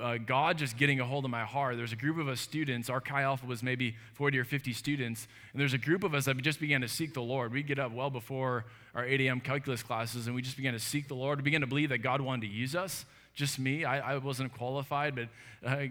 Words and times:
uh, 0.00 0.18
God 0.18 0.58
just 0.58 0.76
getting 0.76 1.00
a 1.00 1.04
hold 1.04 1.24
of 1.24 1.30
my 1.30 1.44
heart. 1.44 1.76
There's 1.76 1.92
a 1.92 1.96
group 1.96 2.18
of 2.18 2.28
us 2.28 2.40
students. 2.40 2.88
Our 2.88 3.00
Chi 3.00 3.22
Alpha 3.22 3.46
was 3.46 3.62
maybe 3.62 3.96
40 4.14 4.38
or 4.38 4.44
50 4.44 4.72
students. 4.72 5.26
And 5.52 5.60
there's 5.60 5.74
a 5.74 5.78
group 5.78 6.04
of 6.04 6.14
us 6.14 6.26
that 6.26 6.36
just 6.42 6.60
began 6.60 6.80
to 6.82 6.88
seek 6.88 7.12
the 7.12 7.22
Lord. 7.22 7.52
We 7.52 7.62
get 7.62 7.78
up 7.78 7.92
well 7.92 8.10
before 8.10 8.66
our 8.94 9.04
8 9.04 9.20
a.m. 9.22 9.40
calculus 9.40 9.82
classes, 9.82 10.26
and 10.26 10.34
we 10.34 10.42
just 10.42 10.56
began 10.56 10.74
to 10.74 10.78
seek 10.78 11.08
the 11.08 11.14
Lord. 11.14 11.38
We 11.38 11.42
began 11.42 11.60
to 11.62 11.66
believe 11.66 11.88
that 11.88 11.98
God 11.98 12.20
wanted 12.20 12.42
to 12.42 12.52
use 12.52 12.76
us. 12.76 13.04
Just 13.34 13.58
me. 13.58 13.84
I, 13.84 14.14
I 14.14 14.18
wasn't 14.18 14.52
qualified, 14.52 15.14
but 15.14 15.28
uh, 15.64 15.86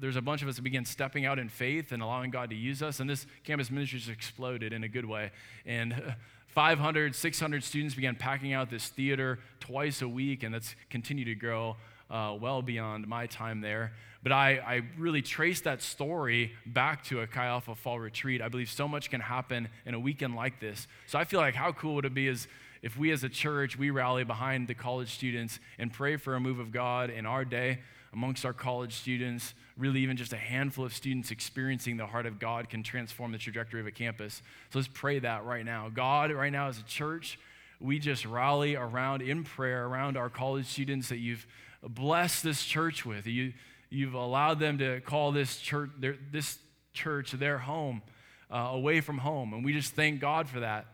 there's 0.00 0.16
a 0.16 0.22
bunch 0.22 0.42
of 0.42 0.48
us 0.48 0.56
that 0.56 0.62
began 0.62 0.84
stepping 0.84 1.24
out 1.24 1.38
in 1.38 1.48
faith 1.48 1.92
and 1.92 2.02
allowing 2.02 2.30
God 2.30 2.50
to 2.50 2.56
use 2.56 2.82
us. 2.82 3.00
And 3.00 3.08
this 3.08 3.26
campus 3.44 3.70
ministry 3.70 3.98
just 3.98 4.10
exploded 4.10 4.72
in 4.72 4.84
a 4.84 4.88
good 4.88 5.04
way. 5.04 5.30
And 5.66 6.14
500, 6.48 7.14
600 7.14 7.64
students 7.64 7.94
began 7.94 8.14
packing 8.14 8.52
out 8.52 8.70
this 8.70 8.88
theater 8.88 9.40
twice 9.58 10.02
a 10.02 10.08
week, 10.08 10.42
and 10.42 10.54
that's 10.54 10.74
continued 10.88 11.26
to 11.26 11.34
grow 11.34 11.76
uh, 12.14 12.36
well 12.40 12.62
beyond 12.62 13.08
my 13.08 13.26
time 13.26 13.60
there. 13.60 13.92
But 14.22 14.32
I, 14.32 14.52
I 14.56 14.82
really 14.96 15.20
trace 15.20 15.60
that 15.62 15.82
story 15.82 16.52
back 16.64 17.04
to 17.04 17.20
a 17.20 17.26
Chi 17.26 17.44
Alpha 17.44 17.74
Fall 17.74 17.98
retreat. 17.98 18.40
I 18.40 18.48
believe 18.48 18.70
so 18.70 18.88
much 18.88 19.10
can 19.10 19.20
happen 19.20 19.68
in 19.84 19.92
a 19.92 20.00
weekend 20.00 20.34
like 20.34 20.60
this. 20.60 20.86
So 21.06 21.18
I 21.18 21.24
feel 21.24 21.40
like 21.40 21.54
how 21.54 21.72
cool 21.72 21.96
would 21.96 22.04
it 22.04 22.14
be 22.14 22.28
is 22.28 22.46
if 22.80 22.96
we 22.96 23.10
as 23.10 23.24
a 23.24 23.28
church, 23.28 23.76
we 23.76 23.90
rally 23.90 24.24
behind 24.24 24.68
the 24.68 24.74
college 24.74 25.12
students 25.12 25.58
and 25.78 25.92
pray 25.92 26.16
for 26.16 26.36
a 26.36 26.40
move 26.40 26.60
of 26.60 26.70
God 26.70 27.10
in 27.10 27.26
our 27.26 27.44
day 27.44 27.80
amongst 28.12 28.46
our 28.46 28.52
college 28.52 28.94
students, 28.94 29.54
really 29.76 30.00
even 30.00 30.16
just 30.16 30.32
a 30.32 30.38
handful 30.38 30.84
of 30.84 30.94
students 30.94 31.32
experiencing 31.32 31.96
the 31.96 32.06
heart 32.06 32.26
of 32.26 32.38
God 32.38 32.70
can 32.70 32.84
transform 32.84 33.32
the 33.32 33.38
trajectory 33.38 33.80
of 33.80 33.88
a 33.88 33.90
campus. 33.90 34.40
So 34.70 34.78
let's 34.78 34.88
pray 34.92 35.18
that 35.18 35.44
right 35.44 35.64
now. 35.64 35.90
God, 35.92 36.30
right 36.30 36.52
now 36.52 36.68
as 36.68 36.78
a 36.78 36.84
church, 36.84 37.40
we 37.80 37.98
just 37.98 38.24
rally 38.24 38.76
around 38.76 39.20
in 39.20 39.42
prayer 39.42 39.84
around 39.86 40.16
our 40.16 40.30
college 40.30 40.66
students 40.66 41.08
that 41.08 41.18
you've 41.18 41.44
blessed 41.88 42.42
this 42.42 42.64
church 42.64 43.04
with. 43.04 43.26
You, 43.26 43.52
you've 43.90 44.14
allowed 44.14 44.60
them 44.60 44.78
to 44.78 45.00
call 45.00 45.32
this 45.32 45.58
church 45.58 45.90
their, 45.98 46.16
this 46.30 46.58
church 46.92 47.32
their 47.32 47.58
home, 47.58 48.02
uh, 48.50 48.56
away 48.72 49.00
from 49.00 49.18
home. 49.18 49.52
And 49.52 49.64
we 49.64 49.72
just 49.72 49.94
thank 49.94 50.20
God 50.20 50.48
for 50.48 50.60
that. 50.60 50.86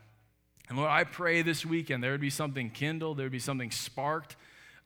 And 0.68 0.78
Lord, 0.78 0.90
I 0.90 1.04
pray 1.04 1.42
this 1.42 1.66
weekend 1.66 2.02
there 2.02 2.12
would 2.12 2.20
be 2.20 2.30
something 2.30 2.70
kindled, 2.70 3.18
there 3.18 3.26
would 3.26 3.32
be 3.32 3.38
something 3.38 3.70
sparked 3.70 4.36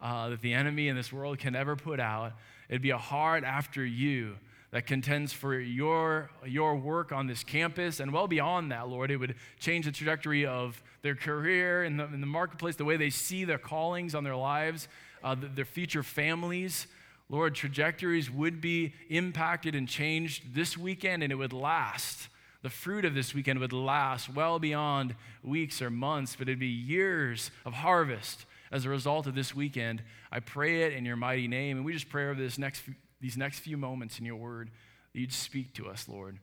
uh, 0.01 0.31
that 0.31 0.41
the 0.41 0.55
enemy 0.55 0.89
in 0.89 0.97
this 0.97 1.13
world 1.13 1.39
can 1.39 1.53
never 1.53 1.77
put 1.77 2.01
out. 2.01 2.33
It'd 2.69 2.83
be 2.83 2.91
a 2.91 2.99
heart 2.99 3.45
after 3.45 3.85
you 3.85 4.37
that 4.71 4.87
contends 4.87 5.33
for 5.33 5.59
your, 5.59 6.31
your 6.45 6.75
work 6.75 7.13
on 7.13 7.27
this 7.29 7.45
campus 7.45 8.01
and 8.01 8.13
well 8.13 8.27
beyond 8.27 8.73
that, 8.73 8.89
Lord. 8.89 9.11
It 9.11 9.19
would 9.19 9.37
change 9.61 9.85
the 9.85 9.93
trajectory 9.93 10.47
of 10.47 10.83
their 11.03 11.15
career 11.15 11.85
in 11.85 11.97
the, 11.97 12.07
in 12.07 12.21
the 12.21 12.27
marketplace, 12.27 12.75
the 12.75 12.85
way 12.85 12.97
they 12.97 13.11
see 13.11 13.45
their 13.45 13.59
callings 13.59 14.15
on 14.15 14.25
their 14.25 14.35
lives 14.35 14.89
uh, 15.25 15.35
their 15.55 15.65
future 15.65 16.03
families. 16.03 16.87
Lord, 17.31 17.55
trajectories 17.55 18.31
would 18.31 18.61
be 18.61 18.93
impacted 19.09 19.75
and 19.75 19.89
changed 19.89 20.55
this 20.55 20.77
weekend, 20.77 21.23
and 21.23 21.33
it 21.33 21.37
would 21.37 21.55
last. 21.55 22.29
The 22.63 22.71
fruit 22.71 23.05
of 23.05 23.15
this 23.15 23.35
weekend 23.35 23.59
would 23.59 23.73
last 23.73 24.33
well 24.33 24.59
beyond 24.59 25.17
weeks 25.43 25.83
or 25.83 25.91
months, 25.91 26.37
but 26.37 26.49
it'd 26.49 26.59
be 26.59 26.67
years 26.67 27.51
of 27.65 27.73
harvest 27.73 28.45
as 28.71 28.85
a 28.85 28.91
result 28.91 29.27
of 29.27 29.35
this 29.35 29.55
weekend. 29.55 30.03
I 30.31 30.41
pray 30.41 30.83
it 30.83 30.93
in 30.93 31.05
your 31.05 31.17
mighty 31.17 31.49
name, 31.49 31.79
and 31.79 31.87
we 31.87 31.95
just 31.95 32.11
pray 32.11 32.29
over 32.29 32.41
this 32.41 32.59
next, 32.59 32.83
these 33.21 33.37
next 33.37 33.61
few 33.61 33.79
moments 33.79 34.19
in 34.19 34.27
your 34.27 34.37
word 34.37 34.71
that 35.13 35.21
you'd 35.21 35.33
speak 35.33 35.75
to 35.75 35.89
us, 35.89 36.07
Lord. 36.07 36.39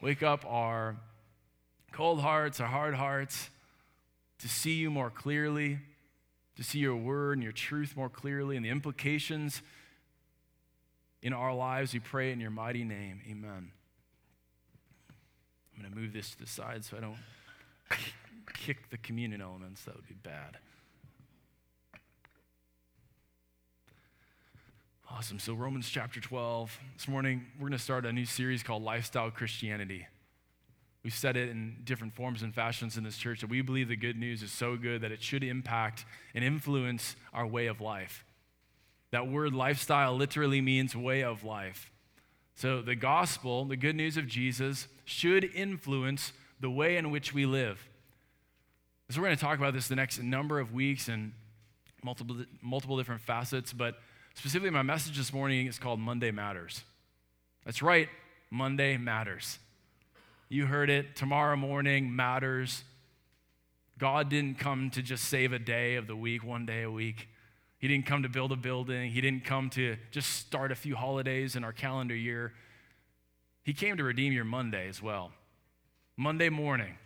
Wake 0.00 0.22
up 0.22 0.44
our 0.48 0.96
cold 1.92 2.20
hearts, 2.20 2.60
our 2.60 2.66
hard 2.66 2.94
hearts, 2.94 3.50
to 4.38 4.48
see 4.48 4.74
you 4.74 4.90
more 4.90 5.10
clearly 5.10 5.78
to 6.56 6.62
see 6.62 6.78
your 6.78 6.96
word 6.96 7.38
and 7.38 7.42
your 7.42 7.52
truth 7.52 7.96
more 7.96 8.08
clearly 8.08 8.56
and 8.56 8.64
the 8.64 8.70
implications 8.70 9.62
in 11.22 11.32
our 11.32 11.54
lives. 11.54 11.92
We 11.92 12.00
pray 12.00 12.32
in 12.32 12.40
your 12.40 12.50
mighty 12.50 12.84
name. 12.84 13.20
Amen. 13.30 13.70
I'm 15.74 15.82
going 15.82 15.92
to 15.92 15.98
move 15.98 16.12
this 16.12 16.30
to 16.32 16.38
the 16.38 16.46
side 16.46 16.84
so 16.84 16.96
I 16.96 17.00
don't 17.00 17.16
kick 18.54 18.90
the 18.90 18.98
communion 18.98 19.40
elements. 19.40 19.84
That 19.84 19.96
would 19.96 20.06
be 20.06 20.14
bad. 20.22 20.58
Awesome. 25.10 25.38
So, 25.38 25.52
Romans 25.52 25.88
chapter 25.90 26.20
12. 26.20 26.78
This 26.96 27.06
morning, 27.06 27.44
we're 27.58 27.68
going 27.68 27.72
to 27.72 27.78
start 27.78 28.06
a 28.06 28.12
new 28.12 28.24
series 28.24 28.62
called 28.62 28.82
Lifestyle 28.82 29.30
Christianity. 29.30 30.06
We've 31.02 31.14
said 31.14 31.36
it 31.36 31.48
in 31.48 31.78
different 31.84 32.14
forms 32.14 32.42
and 32.42 32.54
fashions 32.54 32.96
in 32.96 33.02
this 33.02 33.16
church 33.16 33.40
that 33.40 33.50
we 33.50 33.60
believe 33.60 33.88
the 33.88 33.96
good 33.96 34.16
news 34.16 34.42
is 34.42 34.52
so 34.52 34.76
good 34.76 35.00
that 35.00 35.10
it 35.10 35.22
should 35.22 35.42
impact 35.42 36.04
and 36.34 36.44
influence 36.44 37.16
our 37.34 37.46
way 37.46 37.66
of 37.66 37.80
life. 37.80 38.24
That 39.10 39.26
word 39.26 39.52
lifestyle 39.52 40.16
literally 40.16 40.60
means 40.60 40.94
way 40.94 41.22
of 41.22 41.44
life. 41.44 41.90
So 42.54 42.82
the 42.82 42.94
gospel, 42.94 43.64
the 43.64 43.76
good 43.76 43.96
news 43.96 44.16
of 44.16 44.26
Jesus, 44.26 44.86
should 45.04 45.44
influence 45.44 46.32
the 46.60 46.70
way 46.70 46.96
in 46.96 47.10
which 47.10 47.34
we 47.34 47.46
live. 47.46 47.88
So 49.10 49.20
we're 49.20 49.26
going 49.26 49.36
to 49.36 49.44
talk 49.44 49.58
about 49.58 49.74
this 49.74 49.88
the 49.88 49.96
next 49.96 50.22
number 50.22 50.60
of 50.60 50.72
weeks 50.72 51.08
and 51.08 51.32
multiple, 52.02 52.36
multiple 52.62 52.96
different 52.96 53.20
facets, 53.20 53.72
but 53.72 53.96
specifically 54.34 54.70
my 54.70 54.82
message 54.82 55.18
this 55.18 55.32
morning 55.32 55.66
is 55.66 55.78
called 55.78 56.00
Monday 56.00 56.30
Matters. 56.30 56.82
That's 57.64 57.82
right, 57.82 58.08
Monday 58.50 58.96
Matters. 58.96 59.58
You 60.52 60.66
heard 60.66 60.90
it. 60.90 61.16
Tomorrow 61.16 61.56
morning 61.56 62.14
matters. 62.14 62.84
God 63.96 64.28
didn't 64.28 64.58
come 64.58 64.90
to 64.90 65.00
just 65.00 65.24
save 65.24 65.54
a 65.54 65.58
day 65.58 65.94
of 65.94 66.06
the 66.06 66.14
week, 66.14 66.44
one 66.44 66.66
day 66.66 66.82
a 66.82 66.90
week. 66.90 67.30
He 67.78 67.88
didn't 67.88 68.04
come 68.04 68.22
to 68.22 68.28
build 68.28 68.52
a 68.52 68.56
building. 68.56 69.10
He 69.10 69.22
didn't 69.22 69.46
come 69.46 69.70
to 69.70 69.96
just 70.10 70.28
start 70.28 70.70
a 70.70 70.74
few 70.74 70.94
holidays 70.94 71.56
in 71.56 71.64
our 71.64 71.72
calendar 71.72 72.14
year. 72.14 72.52
He 73.62 73.72
came 73.72 73.96
to 73.96 74.04
redeem 74.04 74.34
your 74.34 74.44
Monday 74.44 74.90
as 74.90 75.00
well. 75.00 75.32
Monday 76.18 76.50
morning, 76.50 76.98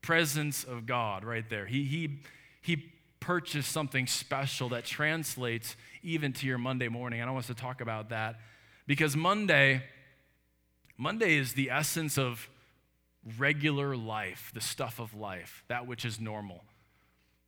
presence 0.00 0.62
of 0.62 0.86
God 0.86 1.24
right 1.24 1.50
there. 1.50 1.66
He, 1.66 1.82
he, 1.82 2.20
he 2.60 2.92
purchased 3.18 3.72
something 3.72 4.06
special 4.06 4.68
that 4.68 4.84
translates 4.84 5.74
even 6.04 6.32
to 6.34 6.46
your 6.46 6.58
Monday 6.58 6.86
morning. 6.86 7.22
And 7.22 7.28
I 7.28 7.32
want 7.32 7.42
us 7.42 7.48
to 7.48 7.60
talk 7.60 7.80
about 7.80 8.10
that 8.10 8.38
because 8.86 9.16
Monday, 9.16 9.82
Monday 11.02 11.34
is 11.34 11.54
the 11.54 11.68
essence 11.68 12.16
of 12.16 12.48
regular 13.36 13.96
life, 13.96 14.52
the 14.54 14.60
stuff 14.60 15.00
of 15.00 15.14
life, 15.14 15.64
that 15.66 15.84
which 15.84 16.04
is 16.04 16.20
normal. 16.20 16.62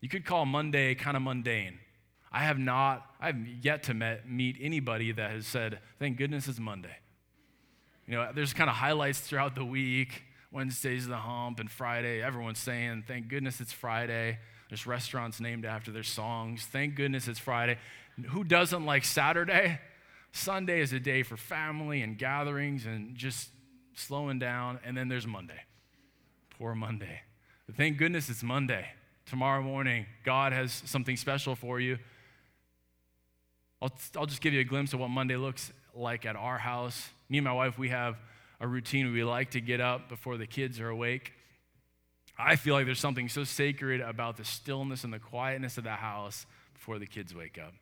You 0.00 0.08
could 0.08 0.24
call 0.24 0.44
Monday 0.44 0.96
kind 0.96 1.16
of 1.16 1.22
mundane. 1.22 1.78
I 2.32 2.40
have 2.40 2.58
not, 2.58 3.06
I 3.20 3.26
have 3.26 3.38
yet 3.62 3.84
to 3.84 3.94
met, 3.94 4.28
meet 4.28 4.56
anybody 4.60 5.12
that 5.12 5.30
has 5.30 5.46
said, 5.46 5.78
thank 6.00 6.16
goodness 6.16 6.48
it's 6.48 6.58
Monday. 6.58 6.96
You 8.08 8.14
know, 8.14 8.32
there's 8.34 8.52
kind 8.52 8.68
of 8.68 8.74
highlights 8.74 9.20
throughout 9.20 9.54
the 9.54 9.64
week. 9.64 10.24
Wednesday's 10.50 11.06
the 11.06 11.16
hump, 11.16 11.60
and 11.60 11.70
Friday, 11.70 12.20
everyone's 12.22 12.58
saying, 12.58 13.04
thank 13.06 13.28
goodness 13.28 13.60
it's 13.60 13.72
Friday. 13.72 14.40
There's 14.68 14.84
restaurants 14.84 15.38
named 15.38 15.64
after 15.64 15.92
their 15.92 16.02
songs. 16.02 16.66
Thank 16.66 16.96
goodness 16.96 17.28
it's 17.28 17.38
Friday. 17.38 17.78
Who 18.30 18.42
doesn't 18.42 18.84
like 18.84 19.04
Saturday? 19.04 19.78
Sunday 20.36 20.80
is 20.80 20.92
a 20.92 20.98
day 20.98 21.22
for 21.22 21.36
family 21.36 22.02
and 22.02 22.18
gatherings 22.18 22.86
and 22.86 23.14
just 23.14 23.50
slowing 23.94 24.40
down, 24.40 24.80
and 24.84 24.96
then 24.96 25.06
there's 25.06 25.28
Monday. 25.28 25.60
Poor 26.58 26.74
Monday. 26.74 27.20
But 27.66 27.76
thank 27.76 27.98
goodness 27.98 28.28
it's 28.28 28.42
Monday. 28.42 28.84
Tomorrow 29.26 29.62
morning, 29.62 30.06
God 30.24 30.52
has 30.52 30.82
something 30.86 31.16
special 31.16 31.54
for 31.54 31.78
you. 31.78 31.98
I'll, 33.80 33.92
I'll 34.16 34.26
just 34.26 34.40
give 34.40 34.52
you 34.52 34.58
a 34.58 34.64
glimpse 34.64 34.92
of 34.92 34.98
what 34.98 35.08
Monday 35.08 35.36
looks 35.36 35.72
like 35.94 36.26
at 36.26 36.34
our 36.34 36.58
house. 36.58 37.10
Me 37.28 37.38
and 37.38 37.44
my 37.44 37.52
wife, 37.52 37.78
we 37.78 37.90
have 37.90 38.16
a 38.58 38.66
routine. 38.66 39.12
We 39.12 39.22
like 39.22 39.52
to 39.52 39.60
get 39.60 39.80
up 39.80 40.08
before 40.08 40.36
the 40.36 40.48
kids 40.48 40.80
are 40.80 40.88
awake. 40.88 41.32
I 42.36 42.56
feel 42.56 42.74
like 42.74 42.86
there's 42.86 42.98
something 42.98 43.28
so 43.28 43.44
sacred 43.44 44.00
about 44.00 44.36
the 44.36 44.44
stillness 44.44 45.04
and 45.04 45.12
the 45.12 45.20
quietness 45.20 45.78
of 45.78 45.84
the 45.84 45.90
house 45.90 46.44
before 46.74 46.98
the 46.98 47.06
kids 47.06 47.32
wake 47.32 47.56
up. 47.56 47.74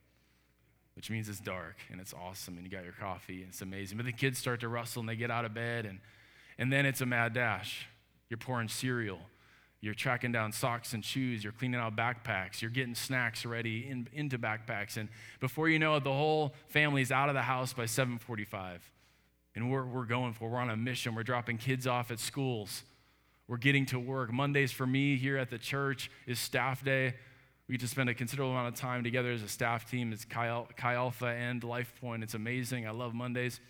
Which 0.94 1.10
means 1.10 1.28
it's 1.28 1.40
dark 1.40 1.76
and 1.90 2.00
it's 2.00 2.14
awesome 2.14 2.56
and 2.56 2.64
you 2.64 2.70
got 2.70 2.84
your 2.84 2.92
coffee 2.92 3.40
and 3.40 3.50
it's 3.50 3.62
amazing. 3.62 3.96
But 3.96 4.06
the 4.06 4.12
kids 4.12 4.38
start 4.38 4.60
to 4.60 4.68
rustle 4.68 5.00
and 5.00 5.08
they 5.08 5.16
get 5.16 5.30
out 5.30 5.44
of 5.44 5.54
bed 5.54 5.86
and, 5.86 5.98
and 6.58 6.72
then 6.72 6.86
it's 6.86 7.00
a 7.00 7.06
mad 7.06 7.32
dash. 7.32 7.86
You're 8.28 8.38
pouring 8.38 8.68
cereal. 8.68 9.20
You're 9.80 9.94
tracking 9.94 10.30
down 10.30 10.52
socks 10.52 10.94
and 10.94 11.04
shoes. 11.04 11.42
You're 11.42 11.52
cleaning 11.52 11.80
out 11.80 11.96
backpacks. 11.96 12.62
You're 12.62 12.70
getting 12.70 12.94
snacks 12.94 13.44
ready 13.44 13.88
in, 13.88 14.06
into 14.12 14.38
backpacks. 14.38 14.96
And 14.96 15.08
before 15.40 15.68
you 15.68 15.80
know 15.80 15.96
it, 15.96 16.04
the 16.04 16.12
whole 16.12 16.54
family's 16.68 17.10
out 17.10 17.28
of 17.28 17.34
the 17.34 17.42
house 17.42 17.72
by 17.72 17.86
745. 17.86 18.88
And 19.56 19.70
we're, 19.70 19.84
we're 19.84 20.04
going 20.04 20.34
for, 20.34 20.48
we're 20.48 20.60
on 20.60 20.70
a 20.70 20.76
mission. 20.76 21.16
We're 21.16 21.24
dropping 21.24 21.58
kids 21.58 21.88
off 21.88 22.12
at 22.12 22.20
schools. 22.20 22.84
We're 23.48 23.56
getting 23.56 23.84
to 23.86 23.98
work. 23.98 24.32
Mondays 24.32 24.70
for 24.70 24.86
me 24.86 25.16
here 25.16 25.36
at 25.36 25.50
the 25.50 25.58
church 25.58 26.10
is 26.26 26.38
staff 26.38 26.84
day. 26.84 27.14
We 27.68 27.74
get 27.74 27.80
to 27.80 27.88
spend 27.88 28.08
a 28.08 28.14
considerable 28.14 28.52
amount 28.52 28.68
of 28.68 28.74
time 28.74 29.04
together 29.04 29.32
as 29.32 29.42
a 29.42 29.48
staff 29.48 29.90
team. 29.90 30.12
It's 30.12 30.24
Chi, 30.24 30.46
Alpha 30.94 31.26
and 31.26 31.62
Life 31.62 31.94
Point. 32.00 32.22
It's 32.22 32.34
amazing. 32.34 32.86
I 32.86 32.90
love 32.90 33.14
Mondays. 33.14 33.60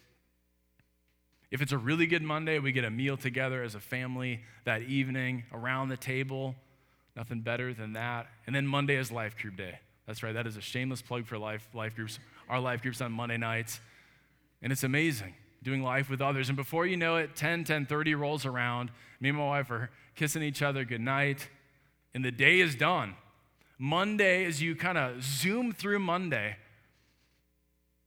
If 1.50 1.60
it's 1.60 1.72
a 1.72 1.78
really 1.78 2.06
good 2.06 2.22
Monday, 2.22 2.58
we 2.58 2.72
get 2.72 2.84
a 2.84 2.90
meal 2.90 3.16
together 3.16 3.62
as 3.62 3.74
a 3.74 3.80
family 3.80 4.40
that 4.64 4.82
evening 4.82 5.44
around 5.52 5.90
the 5.90 5.98
table. 5.98 6.54
Nothing 7.14 7.42
better 7.42 7.74
than 7.74 7.92
that. 7.92 8.28
And 8.46 8.56
then 8.56 8.66
Monday 8.66 8.96
is 8.96 9.12
Life 9.12 9.36
Group 9.36 9.56
Day. 9.56 9.78
That's 10.06 10.22
right. 10.22 10.32
That 10.32 10.46
is 10.46 10.56
a 10.56 10.62
shameless 10.62 11.02
plug 11.02 11.26
for 11.26 11.38
life, 11.38 11.68
life 11.74 11.94
groups. 11.94 12.18
Our 12.48 12.58
life 12.58 12.80
groups 12.82 13.00
on 13.02 13.12
Monday 13.12 13.36
nights. 13.36 13.80
And 14.62 14.72
it's 14.72 14.82
amazing 14.82 15.34
doing 15.62 15.82
life 15.82 16.10
with 16.10 16.20
others. 16.20 16.48
And 16.48 16.56
before 16.56 16.86
you 16.86 16.96
know 16.96 17.16
it, 17.16 17.36
10, 17.36 17.64
10 17.64 17.86
30 17.86 18.14
rolls 18.14 18.44
around. 18.44 18.90
Me 19.20 19.28
and 19.28 19.38
my 19.38 19.46
wife 19.46 19.70
are 19.70 19.90
kissing 20.14 20.42
each 20.42 20.62
other 20.62 20.84
goodnight, 20.84 21.48
and 22.14 22.24
the 22.24 22.30
day 22.30 22.60
is 22.60 22.74
done. 22.74 23.14
Monday, 23.84 24.44
as 24.44 24.62
you 24.62 24.76
kind 24.76 24.96
of 24.96 25.24
zoom 25.24 25.72
through 25.72 25.98
Monday, 25.98 26.54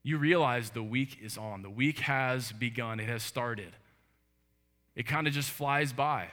you 0.04 0.18
realize 0.18 0.69
the 0.69 0.81
week 0.81 1.18
is 1.22 1.38
on. 1.38 1.63
The 1.63 1.69
week 1.69 2.00
has 2.00 2.54
begun, 2.54 3.01
it 3.01 3.10
has 3.10 3.24
started. 3.24 3.74
It 4.95 5.06
kind 5.06 5.27
of 5.27 5.33
just 5.33 5.50
flies 5.50 5.92
by. 5.92 6.30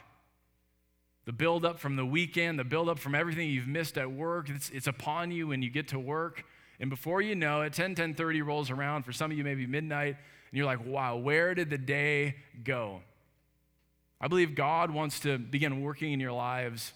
The 1.25 1.33
buildup 1.33 1.77
from 1.77 1.97
the 1.97 2.05
weekend, 2.05 2.57
the 2.57 2.63
buildup 2.63 2.99
from 2.99 3.15
everything 3.15 3.49
you've 3.49 3.67
missed 3.67 3.97
at 3.97 4.09
work, 4.09 4.49
it's, 4.49 4.69
it's 4.69 4.87
upon 4.87 5.29
you 5.29 5.47
when 5.47 5.61
you 5.61 5.69
get 5.69 5.89
to 5.89 5.99
work. 5.99 6.45
And 6.79 6.89
before 6.89 7.21
you 7.21 7.35
know 7.35 7.63
it, 7.63 7.73
10, 7.73 7.95
10 7.95 8.13
30 8.13 8.41
rolls 8.43 8.71
around. 8.71 9.03
For 9.03 9.11
some 9.11 9.29
of 9.29 9.37
you, 9.37 9.43
maybe 9.43 9.67
midnight, 9.67 10.15
and 10.51 10.57
you're 10.57 10.65
like, 10.65 10.85
wow, 10.85 11.17
where 11.17 11.53
did 11.53 11.69
the 11.69 11.77
day 11.77 12.37
go? 12.63 13.01
I 14.21 14.29
believe 14.29 14.55
God 14.55 14.89
wants 14.89 15.19
to 15.19 15.37
begin 15.37 15.81
working 15.81 16.13
in 16.13 16.21
your 16.21 16.31
lives 16.31 16.93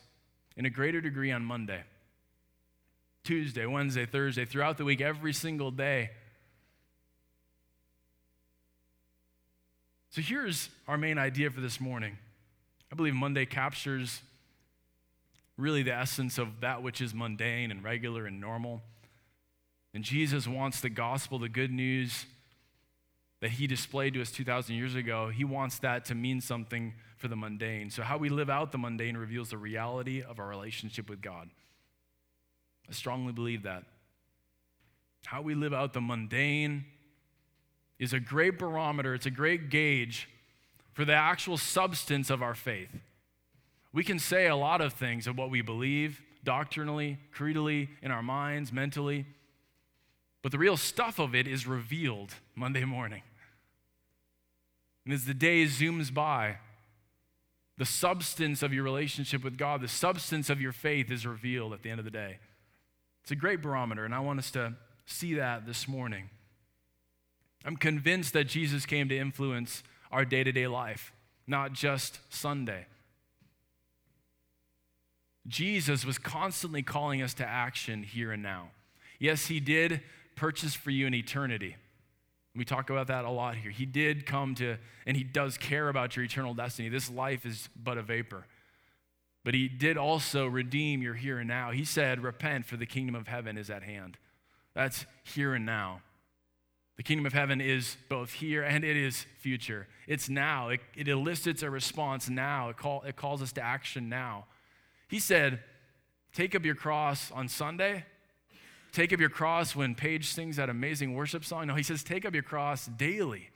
in 0.56 0.66
a 0.66 0.70
greater 0.70 1.02
degree 1.02 1.34
on 1.34 1.44
Monday, 1.44 1.84
Tuesday, 3.24 3.66
Wednesday, 3.66 4.06
Thursday, 4.06 4.46
throughout 4.46 4.78
the 4.78 4.86
week, 4.86 5.02
every 5.02 5.34
single 5.34 5.72
day. 5.72 6.12
So 10.10 10.22
here's 10.22 10.70
our 10.88 10.98
main 10.98 11.18
idea 11.18 11.52
for 11.52 11.62
this 11.62 11.80
morning. 11.80 12.18
I 12.92 12.96
believe 12.96 13.14
Monday 13.14 13.46
captures 13.46 14.22
really 15.58 15.84
the 15.84 15.94
essence 15.94 16.38
of 16.38 16.62
that 16.62 16.82
which 16.82 17.02
is 17.02 17.14
mundane 17.14 17.72
and 17.72 17.84
regular 17.84 18.26
and 18.26 18.40
normal. 18.40 18.82
And 19.94 20.04
Jesus 20.04 20.48
wants 20.48 20.82
the 20.82 20.90
gospel, 20.90 21.40
the 21.40 21.50
good 21.50 21.72
news, 21.72 22.26
that 23.42 23.52
he 23.52 23.68
displayed 23.68 24.14
to 24.16 24.22
us 24.22 24.32
2,000 24.32 24.76
years 24.76 24.96
ago, 24.96 25.30
he 25.30 25.44
wants 25.44 25.80
that 25.80 26.06
to 26.06 26.16
mean 26.16 26.42
something 26.42 26.94
for 27.18 27.28
the 27.28 27.36
mundane. 27.36 27.90
So, 27.90 28.04
how 28.04 28.18
we 28.18 28.30
live 28.30 28.50
out 28.50 28.72
the 28.72 28.78
mundane 28.78 29.18
reveals 29.18 29.50
the 29.50 29.58
reality 29.58 30.22
of 30.22 30.40
our 30.40 30.48
relationship 30.48 31.10
with 31.10 31.22
God. 31.22 31.50
I 32.90 32.94
strongly 32.94 33.34
believe 33.34 33.64
that. 33.64 33.84
How 35.26 35.42
we 35.42 35.56
live 35.56 35.74
out 35.74 35.94
the 35.94 36.02
mundane 36.02 36.86
is 38.00 38.14
a 38.14 38.20
great 38.20 38.58
barometer, 38.58 39.14
it's 39.14 39.26
a 39.26 39.32
great 39.32 39.70
gauge 39.70 40.30
for 40.94 41.04
the 41.06 41.14
actual 41.14 41.58
substance 41.58 42.30
of 42.30 42.42
our 42.42 42.56
faith. 42.56 42.90
We 43.94 44.04
can 44.04 44.20
say 44.20 44.48
a 44.48 44.56
lot 44.56 44.82
of 44.82 44.94
things 44.94 45.28
of 45.28 45.38
what 45.38 45.50
we 45.50 45.62
believe 45.62 46.22
doctrinally, 46.44 47.18
creedally, 47.36 47.90
in 48.02 48.10
our 48.10 48.24
minds, 48.24 48.72
mentally. 48.72 49.26
But 50.42 50.52
the 50.52 50.58
real 50.58 50.78
stuff 50.78 51.20
of 51.20 51.36
it 51.36 51.48
is 51.48 51.68
revealed 51.68 52.36
Monday 52.56 52.86
morning. 52.86 53.24
And 55.04 55.14
as 55.14 55.26
the 55.26 55.34
day 55.34 55.66
zooms 55.66 56.14
by, 56.14 56.58
the 57.78 57.86
substance 57.86 58.64
of 58.64 58.74
your 58.74 58.84
relationship 58.84 59.44
with 59.44 59.58
God, 59.58 59.82
the 59.82 59.88
substance 59.88 60.50
of 60.50 60.62
your 60.62 60.72
faith 60.72 61.12
is 61.12 61.26
revealed 61.28 61.74
at 61.74 61.84
the 61.84 61.90
end 61.90 62.00
of 62.00 62.06
the 62.06 62.12
day. 62.12 62.40
It's 63.28 63.34
a 63.34 63.36
great 63.36 63.62
barometer, 63.62 64.06
and 64.06 64.16
I 64.16 64.22
want 64.22 64.40
us 64.40 64.52
to 64.52 64.74
see 65.06 65.34
that 65.34 65.66
this 65.66 65.86
morning. 65.86 66.30
I'm 67.66 67.76
convinced 67.76 68.32
that 68.32 68.46
Jesus 68.46 68.86
came 68.86 69.10
to 69.10 69.18
influence 69.18 69.84
our 70.14 70.24
day 70.24 70.46
to 70.46 70.52
day 70.54 70.66
life, 70.66 71.12
not 71.46 71.74
just 71.74 72.22
Sunday. 72.30 72.86
Jesus 75.46 76.06
was 76.06 76.18
constantly 76.18 76.82
calling 76.82 77.22
us 77.22 77.34
to 77.34 77.46
action 77.46 78.02
here 78.02 78.32
and 78.32 78.42
now. 78.42 78.70
Yes, 79.20 79.48
he 79.48 79.60
did 79.60 80.00
purchase 80.38 80.74
for 80.74 80.92
you 80.92 81.06
an 81.06 81.14
eternity. 81.14 81.76
We 82.56 82.64
talk 82.64 82.90
about 82.90 83.08
that 83.08 83.26
a 83.26 83.30
lot 83.30 83.58
here. 83.58 83.72
He 83.72 83.86
did 83.86 84.26
come 84.26 84.56
to, 84.56 84.78
and 85.06 85.18
He 85.18 85.26
does 85.26 85.58
care 85.58 85.90
about 85.90 86.16
your 86.16 86.24
eternal 86.24 86.54
destiny. 86.54 86.88
This 86.88 87.12
life 87.12 87.46
is 87.46 87.68
but 87.76 87.98
a 87.98 88.04
vapor. 88.04 88.46
But 89.48 89.54
He 89.54 89.70
did 89.70 89.96
also 89.96 90.46
redeem 90.46 91.02
your 91.02 91.14
here 91.14 91.40
and 91.40 91.48
now. 91.48 91.72
He 91.72 91.86
said, 91.86 92.22
Repent, 92.22 92.66
for 92.66 92.76
the 92.76 92.86
kingdom 92.86 93.16
of 93.16 93.30
heaven 93.30 93.58
is 93.58 93.70
at 93.70 93.82
hand. 93.82 94.18
That's 94.74 95.06
here 95.24 95.54
and 95.54 95.66
now. 95.66 96.02
The 96.98 97.04
kingdom 97.04 97.26
of 97.26 97.32
heaven 97.32 97.62
is 97.62 97.96
both 98.10 98.34
here 98.34 98.62
and 98.62 98.84
it 98.84 98.98
is 98.98 99.26
future. 99.40 99.88
It's 100.06 100.28
now. 100.28 100.68
It, 100.68 100.82
it 100.98 101.08
elicits 101.08 101.64
a 101.64 101.70
response 101.70 102.28
now. 102.28 102.68
It, 102.68 102.76
call, 102.76 103.04
it 103.04 103.16
calls 103.16 103.42
us 103.42 103.54
to 103.54 103.62
action 103.62 104.10
now. 104.10 104.48
He 105.08 105.18
said, 105.18 105.62
Take 106.34 106.54
up 106.54 106.66
your 106.66 106.76
cross 106.76 107.32
on 107.32 107.48
Sunday 107.48 108.04
take 108.92 109.14
up 109.14 109.20
your 109.20 109.30
cross 109.30 109.76
when 109.76 109.94
Paige 109.94 110.26
sings 110.26 110.56
that 110.58 110.70
amazing 110.70 111.14
worship 111.14 111.46
song. 111.46 111.68
No, 111.68 111.76
he 111.76 111.84
says, 111.84 112.04
take 112.04 112.26
up 112.26 112.34
your 112.34 112.44
cross 112.44 112.88
daily. 112.88 113.52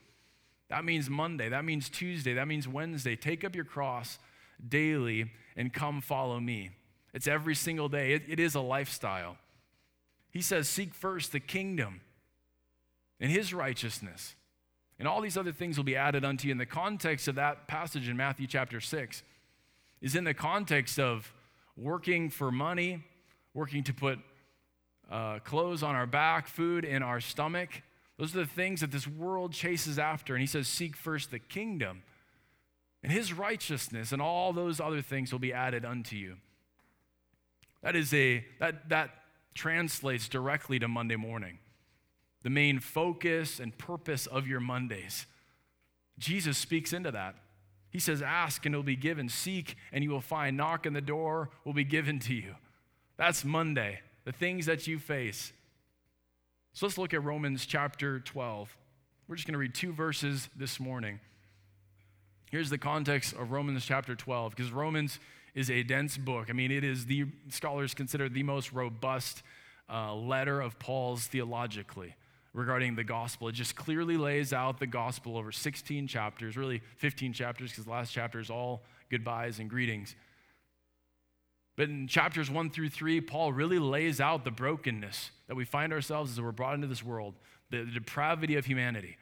That 0.68 0.84
means 0.84 1.10
Monday. 1.10 1.48
That 1.48 1.64
means 1.64 1.90
Tuesday. 1.90 2.32
That 2.34 2.48
means 2.48 2.66
Wednesday. 2.66 3.16
Take 3.16 3.44
up 3.44 3.54
your 3.54 3.64
cross 3.64 4.18
daily 4.66 5.30
and 5.56 5.72
come 5.72 6.00
follow 6.00 6.40
me. 6.40 6.70
It's 7.12 7.26
every 7.26 7.54
single 7.54 7.88
day, 7.88 8.14
it, 8.14 8.22
it 8.28 8.40
is 8.40 8.54
a 8.54 8.60
lifestyle. 8.60 9.36
He 10.30 10.40
says, 10.40 10.68
seek 10.68 10.94
first 10.94 11.32
the 11.32 11.40
kingdom 11.40 12.00
and 13.20 13.30
his 13.30 13.52
righteousness. 13.52 14.34
And 14.98 15.06
all 15.06 15.20
these 15.20 15.36
other 15.36 15.52
things 15.52 15.76
will 15.76 15.84
be 15.84 15.96
added 15.96 16.24
unto 16.24 16.48
you. 16.48 16.52
In 16.52 16.58
the 16.58 16.66
context 16.66 17.28
of 17.28 17.34
that 17.34 17.66
passage 17.66 18.08
in 18.08 18.16
Matthew 18.16 18.46
chapter 18.46 18.80
6 18.80 19.22
is 20.00 20.16
in 20.16 20.24
the 20.24 20.34
context 20.34 20.98
of 20.98 21.32
working 21.76 22.30
for 22.30 22.50
money, 22.50 23.04
working 23.54 23.84
to 23.84 23.92
put 23.92 24.18
uh, 25.10 25.38
clothes 25.40 25.82
on 25.82 25.94
our 25.94 26.06
back, 26.06 26.46
food 26.46 26.84
in 26.84 27.02
our 27.02 27.20
stomach. 27.20 27.82
Those 28.18 28.34
are 28.34 28.40
the 28.40 28.46
things 28.46 28.80
that 28.80 28.90
this 28.90 29.06
world 29.06 29.52
chases 29.52 29.98
after. 29.98 30.34
And 30.34 30.40
he 30.40 30.46
says, 30.46 30.68
Seek 30.68 30.96
first 30.96 31.30
the 31.30 31.38
kingdom 31.38 32.02
and 33.02 33.12
his 33.12 33.32
righteousness, 33.32 34.12
and 34.12 34.22
all 34.22 34.52
those 34.52 34.80
other 34.80 35.02
things 35.02 35.32
will 35.32 35.38
be 35.38 35.52
added 35.52 35.84
unto 35.84 36.16
you. 36.16 36.36
That 37.82 37.96
is 37.96 38.14
a 38.14 38.44
that 38.60 38.88
that 38.88 39.10
translates 39.54 40.28
directly 40.28 40.78
to 40.78 40.88
Monday 40.88 41.16
morning. 41.16 41.58
The 42.42 42.50
main 42.50 42.80
focus 42.80 43.60
and 43.60 43.76
purpose 43.76 44.26
of 44.26 44.46
your 44.46 44.60
Mondays. 44.60 45.26
Jesus 46.18 46.58
speaks 46.58 46.92
into 46.92 47.10
that. 47.10 47.36
He 47.90 47.98
says, 47.98 48.22
Ask 48.22 48.64
and 48.66 48.74
it 48.74 48.78
will 48.78 48.82
be 48.82 48.96
given, 48.96 49.28
seek 49.28 49.76
and 49.92 50.02
you 50.02 50.10
will 50.10 50.20
find, 50.20 50.56
knock 50.56 50.86
and 50.86 50.96
the 50.96 51.00
door 51.00 51.50
will 51.64 51.74
be 51.74 51.84
given 51.84 52.18
to 52.20 52.34
you. 52.34 52.54
That's 53.16 53.44
Monday 53.44 54.00
the 54.24 54.32
things 54.32 54.66
that 54.66 54.86
you 54.86 54.98
face. 54.98 55.52
So 56.72 56.86
let's 56.86 56.96
look 56.96 57.12
at 57.12 57.22
Romans 57.22 57.66
chapter 57.66 58.20
12. 58.20 58.76
We're 59.28 59.36
just 59.36 59.46
going 59.46 59.54
to 59.54 59.58
read 59.58 59.74
two 59.74 59.92
verses 59.92 60.48
this 60.56 60.80
morning. 60.80 61.20
Here's 62.52 62.68
the 62.68 62.76
context 62.76 63.32
of 63.32 63.50
Romans 63.50 63.82
chapter 63.82 64.14
12, 64.14 64.54
because 64.54 64.70
Romans 64.72 65.18
is 65.54 65.70
a 65.70 65.82
dense 65.82 66.18
book. 66.18 66.48
I 66.50 66.52
mean, 66.52 66.70
it 66.70 66.84
is 66.84 67.06
the, 67.06 67.24
scholars 67.48 67.94
consider 67.94 68.28
the 68.28 68.42
most 68.42 68.74
robust 68.74 69.42
uh, 69.88 70.14
letter 70.14 70.60
of 70.60 70.78
Paul's 70.78 71.26
theologically 71.26 72.14
regarding 72.52 72.94
the 72.94 73.04
gospel. 73.04 73.48
It 73.48 73.52
just 73.52 73.74
clearly 73.74 74.18
lays 74.18 74.52
out 74.52 74.78
the 74.78 74.86
gospel 74.86 75.38
over 75.38 75.50
16 75.50 76.06
chapters, 76.06 76.54
really 76.58 76.82
15 76.98 77.32
chapters, 77.32 77.70
because 77.70 77.86
the 77.86 77.90
last 77.90 78.12
chapter 78.12 78.38
is 78.38 78.50
all 78.50 78.82
goodbyes 79.10 79.58
and 79.58 79.70
greetings. 79.70 80.14
But 81.74 81.88
in 81.88 82.06
chapters 82.06 82.50
one 82.50 82.68
through 82.68 82.90
three, 82.90 83.22
Paul 83.22 83.54
really 83.54 83.78
lays 83.78 84.20
out 84.20 84.44
the 84.44 84.50
brokenness 84.50 85.30
that 85.48 85.54
we 85.54 85.64
find 85.64 85.90
ourselves 85.90 86.32
as 86.32 86.40
we're 86.42 86.52
brought 86.52 86.74
into 86.74 86.86
this 86.86 87.02
world, 87.02 87.32
the, 87.70 87.78
the 87.78 87.92
depravity 87.92 88.56
of 88.56 88.66
humanity. 88.66 89.16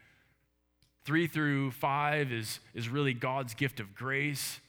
Three 1.04 1.26
through 1.26 1.70
five 1.72 2.32
is, 2.32 2.60
is 2.74 2.88
really 2.88 3.14
God's 3.14 3.54
gift 3.54 3.80
of 3.80 3.94
grace. 3.94 4.60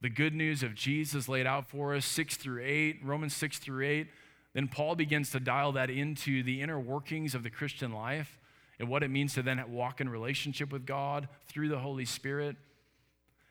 The 0.00 0.10
good 0.10 0.34
news 0.34 0.62
of 0.62 0.74
Jesus 0.74 1.28
laid 1.28 1.46
out 1.46 1.68
for 1.68 1.94
us, 1.94 2.04
six 2.04 2.36
through 2.36 2.62
eight, 2.64 2.98
Romans 3.04 3.34
six 3.34 3.58
through 3.58 3.86
eight, 3.86 4.08
then 4.52 4.68
Paul 4.68 4.96
begins 4.96 5.30
to 5.30 5.40
dial 5.40 5.72
that 5.72 5.90
into 5.90 6.42
the 6.42 6.60
inner 6.60 6.78
workings 6.78 7.34
of 7.34 7.42
the 7.42 7.50
Christian 7.50 7.92
life 7.92 8.38
and 8.78 8.88
what 8.88 9.02
it 9.02 9.10
means 9.10 9.34
to 9.34 9.42
then 9.42 9.62
walk 9.70 10.00
in 10.00 10.08
relationship 10.08 10.72
with 10.72 10.84
God 10.84 11.28
through 11.46 11.68
the 11.68 11.78
Holy 11.78 12.04
Spirit. 12.04 12.56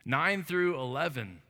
9 0.06 0.44
through 0.44 0.80
11 0.80 1.42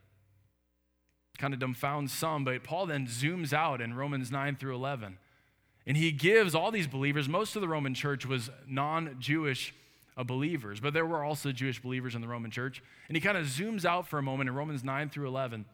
kind 1.37 1.53
of 1.55 1.59
dumbfounds 1.59 2.09
some, 2.09 2.45
but 2.45 2.63
Paul 2.63 2.85
then 2.85 3.07
zooms 3.07 3.51
out 3.51 3.81
in 3.81 3.95
Romans 3.95 4.31
9 4.31 4.57
through 4.57 4.75
11. 4.75 5.17
And 5.85 5.97
he 5.97 6.11
gives 6.11 6.53
all 6.53 6.71
these 6.71 6.87
believers, 6.87 7.27
most 7.27 7.55
of 7.55 7.61
the 7.61 7.67
Roman 7.67 7.93
church 7.93 8.25
was 8.25 8.49
non 8.67 9.15
Jewish 9.19 9.73
uh, 10.15 10.23
believers, 10.23 10.79
but 10.79 10.93
there 10.93 11.05
were 11.05 11.23
also 11.23 11.51
Jewish 11.51 11.81
believers 11.81 12.15
in 12.15 12.21
the 12.21 12.27
Roman 12.27 12.51
church. 12.51 12.83
And 13.07 13.15
he 13.15 13.21
kind 13.21 13.37
of 13.37 13.45
zooms 13.45 13.85
out 13.85 14.07
for 14.07 14.19
a 14.19 14.23
moment 14.23 14.49
in 14.49 14.55
Romans 14.55 14.83
9 14.83 15.09
through 15.09 15.27
11. 15.27 15.65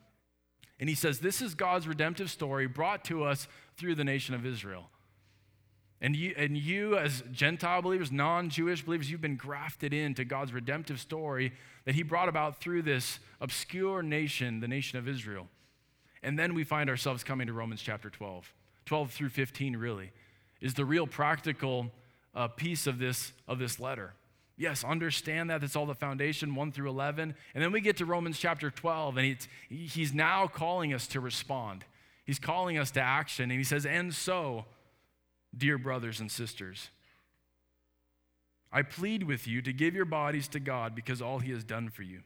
And 0.80 0.90
he 0.90 0.96
says, 0.96 1.20
This 1.20 1.42
is 1.42 1.56
God's 1.56 1.88
redemptive 1.88 2.30
story 2.30 2.68
brought 2.68 3.04
to 3.06 3.24
us 3.24 3.48
through 3.78 3.96
the 3.96 4.04
nation 4.04 4.36
of 4.36 4.46
Israel. 4.46 4.90
And 6.00 6.16
you, 6.16 6.36
and 6.38 6.56
you, 6.56 6.96
as 6.96 7.24
Gentile 7.32 7.82
believers, 7.82 8.12
non 8.12 8.50
Jewish 8.50 8.84
believers, 8.84 9.10
you've 9.10 9.22
been 9.22 9.36
grafted 9.36 9.94
into 9.94 10.24
God's 10.24 10.54
redemptive 10.54 11.00
story 11.00 11.54
that 11.86 11.96
He 11.96 12.04
brought 12.04 12.30
about 12.30 12.62
through 12.62 12.84
this 12.84 13.20
obscure 13.42 14.04
nation, 14.04 14.60
the 14.60 14.68
nation 14.68 15.00
of 15.00 15.08
Israel. 15.08 15.48
And 16.22 16.38
then 16.38 16.54
we 16.54 16.64
find 16.64 16.90
ourselves 16.90 17.24
coming 17.24 17.48
to 17.48 17.54
Romans 17.54 17.82
chapter 17.82 18.10
12. 18.10 18.54
12 18.88 19.12
through 19.12 19.30
15, 19.30 19.78
really, 19.78 20.12
is 20.62 20.74
the 20.74 20.86
real 20.86 21.06
practical 21.06 21.92
uh, 22.34 22.48
piece 22.48 22.88
of 22.88 22.98
this, 22.98 23.34
of 23.48 23.60
this 23.60 23.80
letter. 23.80 24.14
Yes, 24.58 24.84
understand 24.84 25.52
that. 25.52 25.62
That's 25.62 25.76
all 25.76 25.86
the 25.86 25.94
foundation, 25.94 26.56
1 26.56 26.72
through 26.72 26.90
11. 26.90 27.36
And 27.54 27.64
then 27.64 27.72
we 27.72 27.80
get 27.80 27.98
to 27.98 28.06
Romans 28.06 28.40
chapter 28.40 28.72
12, 28.72 29.18
and 29.18 29.38
he's 29.70 30.14
now 30.14 30.48
calling 30.48 30.94
us 30.94 31.06
to 31.08 31.20
respond. 31.20 31.86
He's 32.26 32.40
calling 32.40 32.78
us 32.80 32.90
to 32.92 33.02
action. 33.02 33.52
And 33.52 33.60
he 33.60 33.64
says, 33.64 33.86
And 33.86 34.16
so, 34.16 34.66
dear 35.56 35.78
brothers 35.78 36.20
and 36.20 36.32
sisters, 36.32 36.90
I 38.72 38.82
plead 38.82 39.24
with 39.24 39.48
you 39.48 39.62
to 39.62 39.72
give 39.72 39.94
your 39.94 40.06
bodies 40.06 40.48
to 40.50 40.60
God 40.60 40.96
because 40.96 41.22
all 41.22 41.40
he 41.40 41.52
has 41.52 41.64
done 41.64 41.90
for 41.90 42.04
you. 42.04 42.22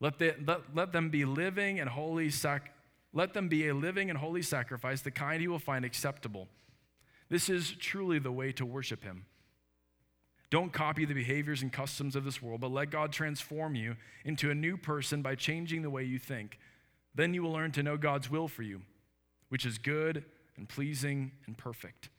Let, 0.00 0.18
the, 0.18 0.34
let, 0.44 0.74
let 0.74 0.92
them 0.92 1.10
be 1.10 1.24
living 1.24 1.78
and 1.78 1.88
holy 1.88 2.30
sac, 2.30 2.72
let 3.12 3.34
them 3.34 3.48
be 3.48 3.68
a 3.68 3.74
living 3.74 4.08
and 4.08 4.18
holy 4.18 4.42
sacrifice, 4.42 5.02
the 5.02 5.10
kind 5.10 5.40
he 5.40 5.48
will 5.48 5.58
find 5.58 5.84
acceptable. 5.84 6.48
This 7.28 7.48
is 7.48 7.72
truly 7.72 8.18
the 8.18 8.32
way 8.32 8.52
to 8.52 8.66
worship 8.66 9.02
him. 9.02 9.26
Don't 10.50 10.72
copy 10.72 11.04
the 11.04 11.14
behaviors 11.14 11.62
and 11.62 11.72
customs 11.72 12.16
of 12.16 12.24
this 12.24 12.42
world, 12.42 12.60
but 12.60 12.72
let 12.72 12.90
God 12.90 13.12
transform 13.12 13.76
you 13.76 13.96
into 14.24 14.50
a 14.50 14.54
new 14.54 14.76
person 14.76 15.22
by 15.22 15.36
changing 15.36 15.82
the 15.82 15.90
way 15.90 16.02
you 16.02 16.18
think. 16.18 16.58
Then 17.14 17.34
you 17.34 17.42
will 17.42 17.52
learn 17.52 17.72
to 17.72 17.82
know 17.82 17.96
God's 17.96 18.30
will 18.30 18.48
for 18.48 18.62
you, 18.62 18.82
which 19.48 19.64
is 19.64 19.78
good 19.78 20.24
and 20.56 20.68
pleasing 20.68 21.32
and 21.46 21.56
perfect. 21.56 22.10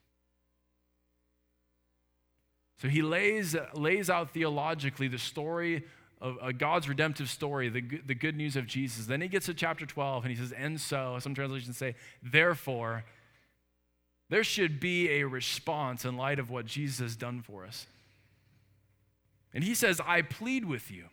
So 2.82 2.88
he 2.88 3.02
lays, 3.02 3.56
lays 3.74 4.10
out 4.10 4.32
theologically 4.32 5.08
the 5.08 5.20
story 5.20 5.84
of 6.22 6.58
God's 6.60 6.88
redemptive 6.88 7.30
story, 7.30 7.68
the, 7.70 7.82
the 8.06 8.14
good 8.14 8.38
news 8.38 8.56
of 8.56 8.68
Jesus. 8.68 9.08
Then 9.08 9.22
he 9.22 9.28
gets 9.28 9.48
to 9.48 9.54
chapter 9.54 9.86
12 9.86 10.24
and 10.24 10.32
he 10.32 10.38
says, 10.38 10.52
And 10.52 10.80
so, 10.80 11.18
some 11.20 11.34
translations 11.34 11.78
say, 11.78 11.96
therefore, 12.22 13.04
there 14.30 14.44
should 14.44 14.80
be 14.80 15.10
a 15.10 15.24
response 15.24 16.06
in 16.06 16.16
light 16.16 16.40
of 16.40 16.50
what 16.50 16.66
Jesus 16.66 17.00
has 17.00 17.16
done 17.16 17.42
for 17.42 17.66
us. 17.66 17.88
And 19.54 19.64
he 19.64 19.74
says, 19.74 20.00
I 20.06 20.22
plead 20.22 20.64
with 20.66 20.92
you. 20.92 21.06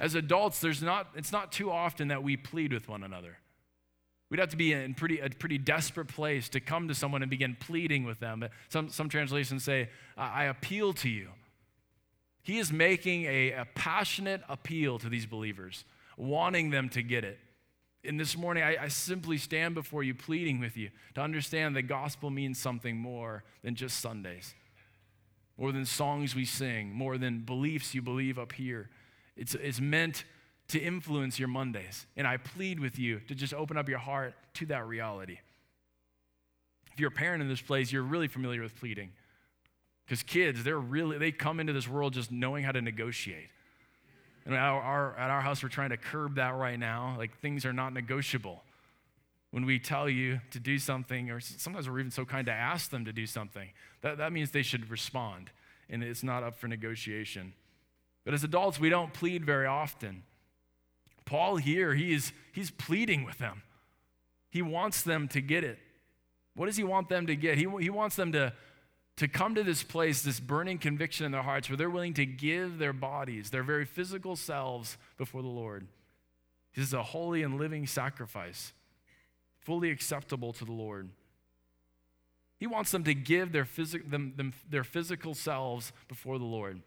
As 0.00 0.14
adults, 0.14 0.60
there's 0.60 0.82
not, 0.82 1.08
it's 1.14 1.32
not 1.32 1.52
too 1.52 1.70
often 1.70 2.08
that 2.08 2.22
we 2.22 2.36
plead 2.36 2.72
with 2.72 2.88
one 2.88 3.02
another. 3.02 3.38
We'd 4.30 4.40
have 4.40 4.50
to 4.50 4.56
be 4.56 4.72
in 4.72 4.94
pretty, 4.94 5.20
a 5.20 5.30
pretty 5.30 5.58
desperate 5.58 6.08
place 6.08 6.48
to 6.50 6.60
come 6.60 6.88
to 6.88 6.94
someone 6.94 7.22
and 7.22 7.30
begin 7.30 7.56
pleading 7.58 8.04
with 8.04 8.20
them. 8.20 8.44
Some, 8.68 8.90
some 8.90 9.08
translations 9.08 9.64
say, 9.64 9.88
I 10.16 10.44
appeal 10.44 10.92
to 10.94 11.08
you. 11.08 11.28
He 12.42 12.58
is 12.58 12.72
making 12.72 13.24
a, 13.24 13.52
a 13.52 13.66
passionate 13.74 14.42
appeal 14.48 14.98
to 14.98 15.08
these 15.08 15.26
believers, 15.26 15.84
wanting 16.16 16.70
them 16.70 16.88
to 16.90 17.02
get 17.02 17.24
it. 17.24 17.38
And 18.04 18.18
this 18.18 18.36
morning, 18.36 18.62
I, 18.62 18.84
I, 18.84 18.88
simply 18.88 19.38
stand 19.38 19.74
before 19.74 20.02
you, 20.02 20.14
pleading 20.14 20.60
with 20.60 20.76
you 20.76 20.90
to 21.14 21.20
understand 21.20 21.74
the 21.74 21.82
gospel 21.82 22.30
means 22.30 22.58
something 22.58 22.96
more 22.96 23.42
than 23.62 23.74
just 23.74 24.00
Sundays 24.00 24.54
more 25.58 25.72
than 25.72 25.84
songs 25.84 26.34
we 26.34 26.44
sing, 26.44 26.92
more 26.92 27.18
than 27.18 27.40
beliefs 27.40 27.94
you 27.94 28.00
believe 28.00 28.38
up 28.38 28.52
here. 28.52 28.88
It's, 29.36 29.54
it's 29.56 29.80
meant 29.80 30.24
to 30.68 30.78
influence 30.78 31.38
your 31.38 31.48
Mondays. 31.48 32.06
And 32.16 32.26
I 32.26 32.36
plead 32.36 32.78
with 32.78 32.98
you 32.98 33.20
to 33.26 33.34
just 33.34 33.52
open 33.52 33.76
up 33.76 33.88
your 33.88 33.98
heart 33.98 34.34
to 34.54 34.66
that 34.66 34.86
reality. 34.86 35.38
If 36.92 37.00
you're 37.00 37.08
a 37.08 37.12
parent 37.12 37.42
in 37.42 37.48
this 37.48 37.60
place, 37.60 37.90
you're 37.90 38.02
really 38.02 38.28
familiar 38.28 38.62
with 38.62 38.76
pleading. 38.76 39.10
Because 40.08 40.22
kids, 40.22 40.64
they're 40.64 40.78
really, 40.78 41.18
they 41.18 41.30
come 41.30 41.60
into 41.60 41.74
this 41.74 41.86
world 41.86 42.14
just 42.14 42.32
knowing 42.32 42.64
how 42.64 42.72
to 42.72 42.80
negotiate. 42.80 43.50
And 44.46 44.54
at 44.54 44.60
our, 44.60 45.14
at 45.18 45.28
our 45.30 45.42
house, 45.42 45.62
we're 45.62 45.68
trying 45.68 45.90
to 45.90 45.98
curb 45.98 46.36
that 46.36 46.54
right 46.54 46.78
now. 46.78 47.14
Like 47.18 47.38
things 47.40 47.66
are 47.66 47.74
not 47.74 47.92
negotiable. 47.92 48.62
When 49.50 49.66
we 49.66 49.78
tell 49.78 50.08
you 50.08 50.40
to 50.52 50.58
do 50.58 50.78
something, 50.78 51.30
or 51.30 51.40
sometimes 51.40 51.90
we're 51.90 52.00
even 52.00 52.10
so 52.10 52.24
kind 52.24 52.46
to 52.46 52.52
ask 52.52 52.90
them 52.90 53.04
to 53.04 53.12
do 53.12 53.26
something, 53.26 53.68
that, 54.00 54.16
that 54.16 54.32
means 54.32 54.50
they 54.50 54.62
should 54.62 54.90
respond, 54.90 55.50
and 55.90 56.02
it's 56.02 56.22
not 56.22 56.42
up 56.42 56.56
for 56.56 56.68
negotiation. 56.68 57.52
But 58.24 58.32
as 58.32 58.42
adults, 58.42 58.80
we 58.80 58.88
don't 58.88 59.12
plead 59.12 59.44
very 59.44 59.66
often. 59.66 60.22
Paul 61.26 61.56
here, 61.56 61.94
he 61.94 62.14
is, 62.14 62.32
he's 62.52 62.70
pleading 62.70 63.24
with 63.24 63.36
them. 63.36 63.62
He 64.50 64.62
wants 64.62 65.02
them 65.02 65.28
to 65.28 65.42
get 65.42 65.64
it. 65.64 65.78
What 66.54 66.66
does 66.66 66.78
he 66.78 66.84
want 66.84 67.10
them 67.10 67.26
to 67.26 67.36
get? 67.36 67.58
He, 67.58 67.66
he 67.80 67.90
wants 67.90 68.16
them 68.16 68.32
to, 68.32 68.54
to 69.18 69.28
come 69.28 69.54
to 69.54 69.62
this 69.62 69.82
place, 69.82 70.22
this 70.22 70.40
burning 70.40 70.78
conviction 70.78 71.26
in 71.26 71.32
their 71.32 71.42
hearts, 71.42 71.68
where 71.68 71.76
they're 71.76 71.90
willing 71.90 72.14
to 72.14 72.26
give 72.26 72.78
their 72.78 72.92
bodies, 72.92 73.50
their 73.50 73.62
very 73.62 73.84
physical 73.84 74.36
selves, 74.36 74.96
before 75.16 75.42
the 75.42 75.48
Lord. 75.48 75.86
This 76.74 76.86
is 76.86 76.94
a 76.94 77.02
holy 77.02 77.42
and 77.42 77.58
living 77.58 77.86
sacrifice 77.86 78.72
fully 79.68 79.90
acceptable 79.90 80.50
to 80.54 80.64
the 80.64 80.72
Lord. 80.72 81.10
He 82.58 82.66
wants 82.66 82.90
them 82.90 83.04
to 83.04 83.12
give 83.12 83.52
their, 83.52 83.66
phys- 83.66 84.10
them, 84.10 84.32
them, 84.34 84.54
their 84.70 84.82
physical 84.82 85.34
selves 85.34 85.92
before 86.08 86.38
the 86.38 86.46
Lord. 86.46 86.72
And 86.72 86.82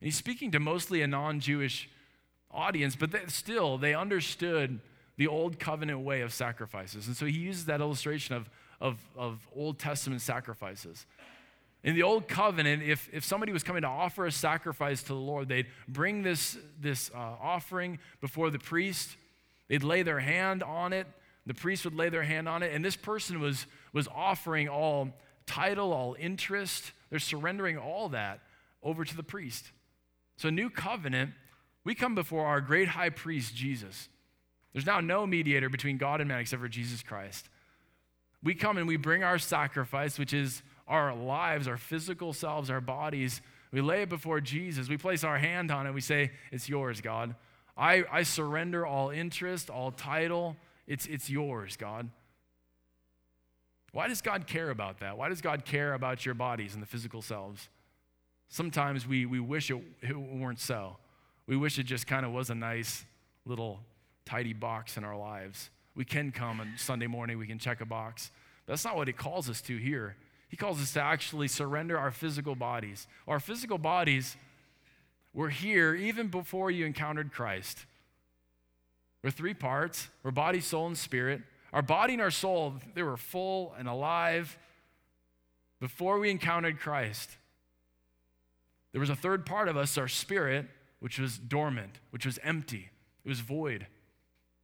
he's 0.00 0.16
speaking 0.16 0.50
to 0.50 0.58
mostly 0.58 1.00
a 1.02 1.06
non 1.06 1.38
Jewish 1.38 1.88
audience, 2.50 2.96
but 2.96 3.12
they, 3.12 3.20
still, 3.28 3.78
they 3.78 3.94
understood 3.94 4.80
the 5.16 5.28
old 5.28 5.60
covenant 5.60 6.00
way 6.00 6.22
of 6.22 6.32
sacrifices. 6.32 7.06
And 7.06 7.16
so 7.16 7.24
he 7.24 7.38
uses 7.38 7.66
that 7.66 7.80
illustration 7.80 8.34
of, 8.34 8.50
of, 8.80 8.98
of 9.16 9.46
Old 9.54 9.78
Testament 9.78 10.20
sacrifices. 10.20 11.06
In 11.84 11.94
the 11.94 12.02
old 12.02 12.28
covenant, 12.28 12.82
if, 12.82 13.10
if 13.12 13.24
somebody 13.24 13.52
was 13.52 13.62
coming 13.62 13.82
to 13.82 13.88
offer 13.88 14.24
a 14.24 14.32
sacrifice 14.32 15.02
to 15.02 15.08
the 15.08 15.14
Lord, 15.14 15.48
they'd 15.48 15.66
bring 15.86 16.22
this, 16.22 16.56
this 16.80 17.10
uh, 17.14 17.18
offering 17.18 17.98
before 18.22 18.48
the 18.48 18.58
priest, 18.58 19.16
they'd 19.68 19.84
lay 19.84 20.02
their 20.02 20.20
hand 20.20 20.62
on 20.62 20.94
it, 20.94 21.06
the 21.44 21.52
priest 21.52 21.84
would 21.84 21.94
lay 21.94 22.08
their 22.08 22.22
hand 22.22 22.48
on 22.48 22.62
it, 22.62 22.72
and 22.72 22.82
this 22.82 22.96
person 22.96 23.38
was, 23.38 23.66
was 23.92 24.08
offering 24.08 24.66
all 24.66 25.10
title, 25.46 25.92
all 25.92 26.16
interest. 26.18 26.92
They're 27.10 27.18
surrendering 27.18 27.76
all 27.76 28.08
that 28.08 28.40
over 28.82 29.04
to 29.04 29.14
the 29.14 29.22
priest. 29.22 29.70
So, 30.38 30.48
new 30.48 30.70
covenant, 30.70 31.32
we 31.84 31.94
come 31.94 32.14
before 32.14 32.46
our 32.46 32.62
great 32.62 32.88
high 32.88 33.10
priest, 33.10 33.54
Jesus. 33.54 34.08
There's 34.72 34.86
now 34.86 35.00
no 35.00 35.26
mediator 35.26 35.68
between 35.68 35.98
God 35.98 36.22
and 36.22 36.28
man 36.28 36.40
except 36.40 36.62
for 36.62 36.68
Jesus 36.68 37.02
Christ. 37.02 37.48
We 38.42 38.54
come 38.54 38.78
and 38.78 38.88
we 38.88 38.96
bring 38.96 39.22
our 39.22 39.38
sacrifice, 39.38 40.18
which 40.18 40.32
is 40.32 40.62
our 40.86 41.14
lives, 41.14 41.66
our 41.68 41.76
physical 41.76 42.32
selves, 42.32 42.70
our 42.70 42.80
bodies. 42.80 43.40
We 43.72 43.80
lay 43.80 44.02
it 44.02 44.08
before 44.08 44.40
Jesus. 44.40 44.88
We 44.88 44.96
place 44.96 45.24
our 45.24 45.38
hand 45.38 45.70
on 45.70 45.86
it. 45.86 45.94
We 45.94 46.00
say, 46.00 46.32
It's 46.52 46.68
yours, 46.68 47.00
God. 47.00 47.34
I, 47.76 48.04
I 48.10 48.22
surrender 48.22 48.86
all 48.86 49.10
interest, 49.10 49.68
all 49.68 49.90
title, 49.90 50.56
it's, 50.86 51.06
it's 51.06 51.28
yours, 51.28 51.76
God. 51.76 52.08
Why 53.92 54.08
does 54.08 54.22
God 54.22 54.46
care 54.46 54.70
about 54.70 55.00
that? 55.00 55.16
Why 55.16 55.28
does 55.28 55.40
God 55.40 55.64
care 55.64 55.94
about 55.94 56.26
your 56.26 56.34
bodies 56.34 56.74
and 56.74 56.82
the 56.82 56.86
physical 56.86 57.22
selves? 57.22 57.68
Sometimes 58.48 59.06
we, 59.06 59.26
we 59.26 59.40
wish 59.40 59.70
it, 59.70 59.80
it 60.02 60.16
weren't 60.16 60.60
so. 60.60 60.96
We 61.46 61.56
wish 61.56 61.78
it 61.78 61.84
just 61.84 62.06
kind 62.06 62.26
of 62.26 62.32
was 62.32 62.50
a 62.50 62.54
nice 62.54 63.04
little 63.46 63.80
tidy 64.24 64.52
box 64.52 64.96
in 64.96 65.04
our 65.04 65.16
lives. 65.16 65.70
We 65.94 66.04
can 66.04 66.32
come 66.32 66.60
on 66.60 66.72
Sunday 66.76 67.06
morning, 67.06 67.38
we 67.38 67.46
can 67.46 67.58
check 67.58 67.80
a 67.80 67.86
box. 67.86 68.30
But 68.66 68.72
that's 68.72 68.84
not 68.84 68.96
what 68.96 69.06
he 69.06 69.12
calls 69.12 69.48
us 69.48 69.60
to 69.62 69.76
here. 69.76 70.16
He 70.54 70.56
calls 70.56 70.80
us 70.80 70.92
to 70.92 71.02
actually 71.02 71.48
surrender 71.48 71.98
our 71.98 72.12
physical 72.12 72.54
bodies. 72.54 73.08
Our 73.26 73.40
physical 73.40 73.76
bodies 73.76 74.36
were 75.32 75.48
here 75.48 75.96
even 75.96 76.28
before 76.28 76.70
you 76.70 76.86
encountered 76.86 77.32
Christ. 77.32 77.86
We're 79.24 79.32
three 79.32 79.54
parts 79.54 80.10
we're 80.22 80.30
body, 80.30 80.60
soul, 80.60 80.86
and 80.86 80.96
spirit. 80.96 81.42
Our 81.72 81.82
body 81.82 82.12
and 82.12 82.22
our 82.22 82.30
soul, 82.30 82.74
they 82.94 83.02
were 83.02 83.16
full 83.16 83.74
and 83.76 83.88
alive 83.88 84.56
before 85.80 86.20
we 86.20 86.30
encountered 86.30 86.78
Christ. 86.78 87.30
There 88.92 89.00
was 89.00 89.10
a 89.10 89.16
third 89.16 89.44
part 89.44 89.66
of 89.66 89.76
us, 89.76 89.98
our 89.98 90.06
spirit, 90.06 90.68
which 91.00 91.18
was 91.18 91.36
dormant, 91.36 91.98
which 92.10 92.26
was 92.26 92.38
empty, 92.44 92.90
it 93.24 93.28
was 93.28 93.40
void. 93.40 93.88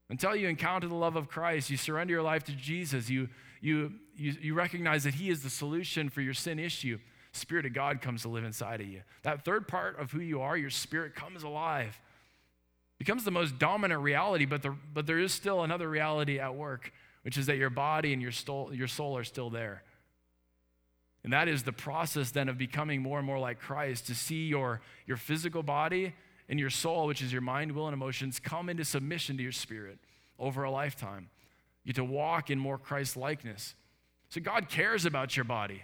Until 0.09 0.37
you 0.37 0.47
encounter 0.47 0.87
the 0.87 0.95
love 0.95 1.17
of 1.17 1.29
Christ, 1.29 1.69
you 1.69 1.77
surrender 1.77 2.13
your 2.13 2.23
life 2.23 2.45
to 2.45 2.53
Jesus, 2.53 3.11
you, 3.11 3.29
you, 3.61 3.93
you, 4.17 4.35
you 4.41 4.55
recognize 4.55 5.05
that 5.05 5.15
He 5.15 5.31
is 5.31 5.43
the 5.43 5.51
solution 5.51 6.09
for 6.09 6.21
your 6.21 6.35
sin 6.35 6.59
issue. 6.59 6.99
Spirit 7.33 7.67
of 7.67 7.73
God 7.73 8.01
comes 8.01 8.23
to 8.23 8.29
live 8.29 8.45
inside 8.45 8.81
of 8.81 8.89
you. 8.89 9.03
That 9.23 9.45
third 9.45 9.69
part 9.69 9.99
of 9.99 10.11
who 10.11 10.21
you 10.21 10.41
are, 10.41 10.57
your 10.57 10.71
spirit 10.71 11.15
comes 11.15 11.43
alive. 11.43 12.01
Becomes 12.99 13.25
the 13.25 13.31
most 13.31 13.59
dominant 13.59 14.03
reality, 14.03 14.45
but, 14.45 14.63
the, 14.63 14.77
but 14.93 15.07
there 15.07 15.19
is 15.19 15.33
still 15.33 15.63
another 15.63 15.89
reality 15.89 16.39
at 16.39 16.55
work, 16.55 16.93
which 17.23 17.39
is 17.39 17.47
that 17.47 17.57
your 17.57 17.71
body 17.71 18.13
and 18.13 18.21
your 18.21 18.33
soul, 18.33 18.75
your 18.75 18.89
soul 18.89 19.17
are 19.17 19.25
still 19.25 19.49
there. 19.49 19.83
And 21.23 21.33
that 21.33 21.49
is 21.49 21.63
the 21.63 21.73
process 21.73 22.31
then 22.31 22.49
of 22.49 22.59
becoming 22.59 23.03
more 23.03 23.19
and 23.19 23.27
more 23.27 23.39
like 23.39 23.61
Christ, 23.61 24.07
to 24.07 24.15
see 24.15 24.47
your, 24.47 24.81
your 25.07 25.17
physical 25.17 25.63
body 25.63 26.15
and 26.49 26.59
your 26.59 26.71
soul, 26.71 27.07
which 27.07 27.23
is 27.23 27.33
your 27.33 27.43
mind, 27.43 27.73
will, 27.73 27.87
and 27.87 27.95
emotions, 27.95 28.39
come 28.39 28.69
into 28.69 28.85
submission 28.85 29.37
to 29.37 29.43
your 29.43 29.53
spirit 29.53 29.99
over 30.39 30.65
a 30.65 30.71
lifetime. 30.71 31.29
To 31.95 32.05
walk 32.05 32.51
in 32.51 32.59
more 32.59 32.79
Christ 32.79 33.17
likeness. 33.17 33.75
So 34.29 34.41
God 34.41 34.69
cares 34.69 35.05
about 35.05 35.37
your 35.37 35.45
body. 35.45 35.83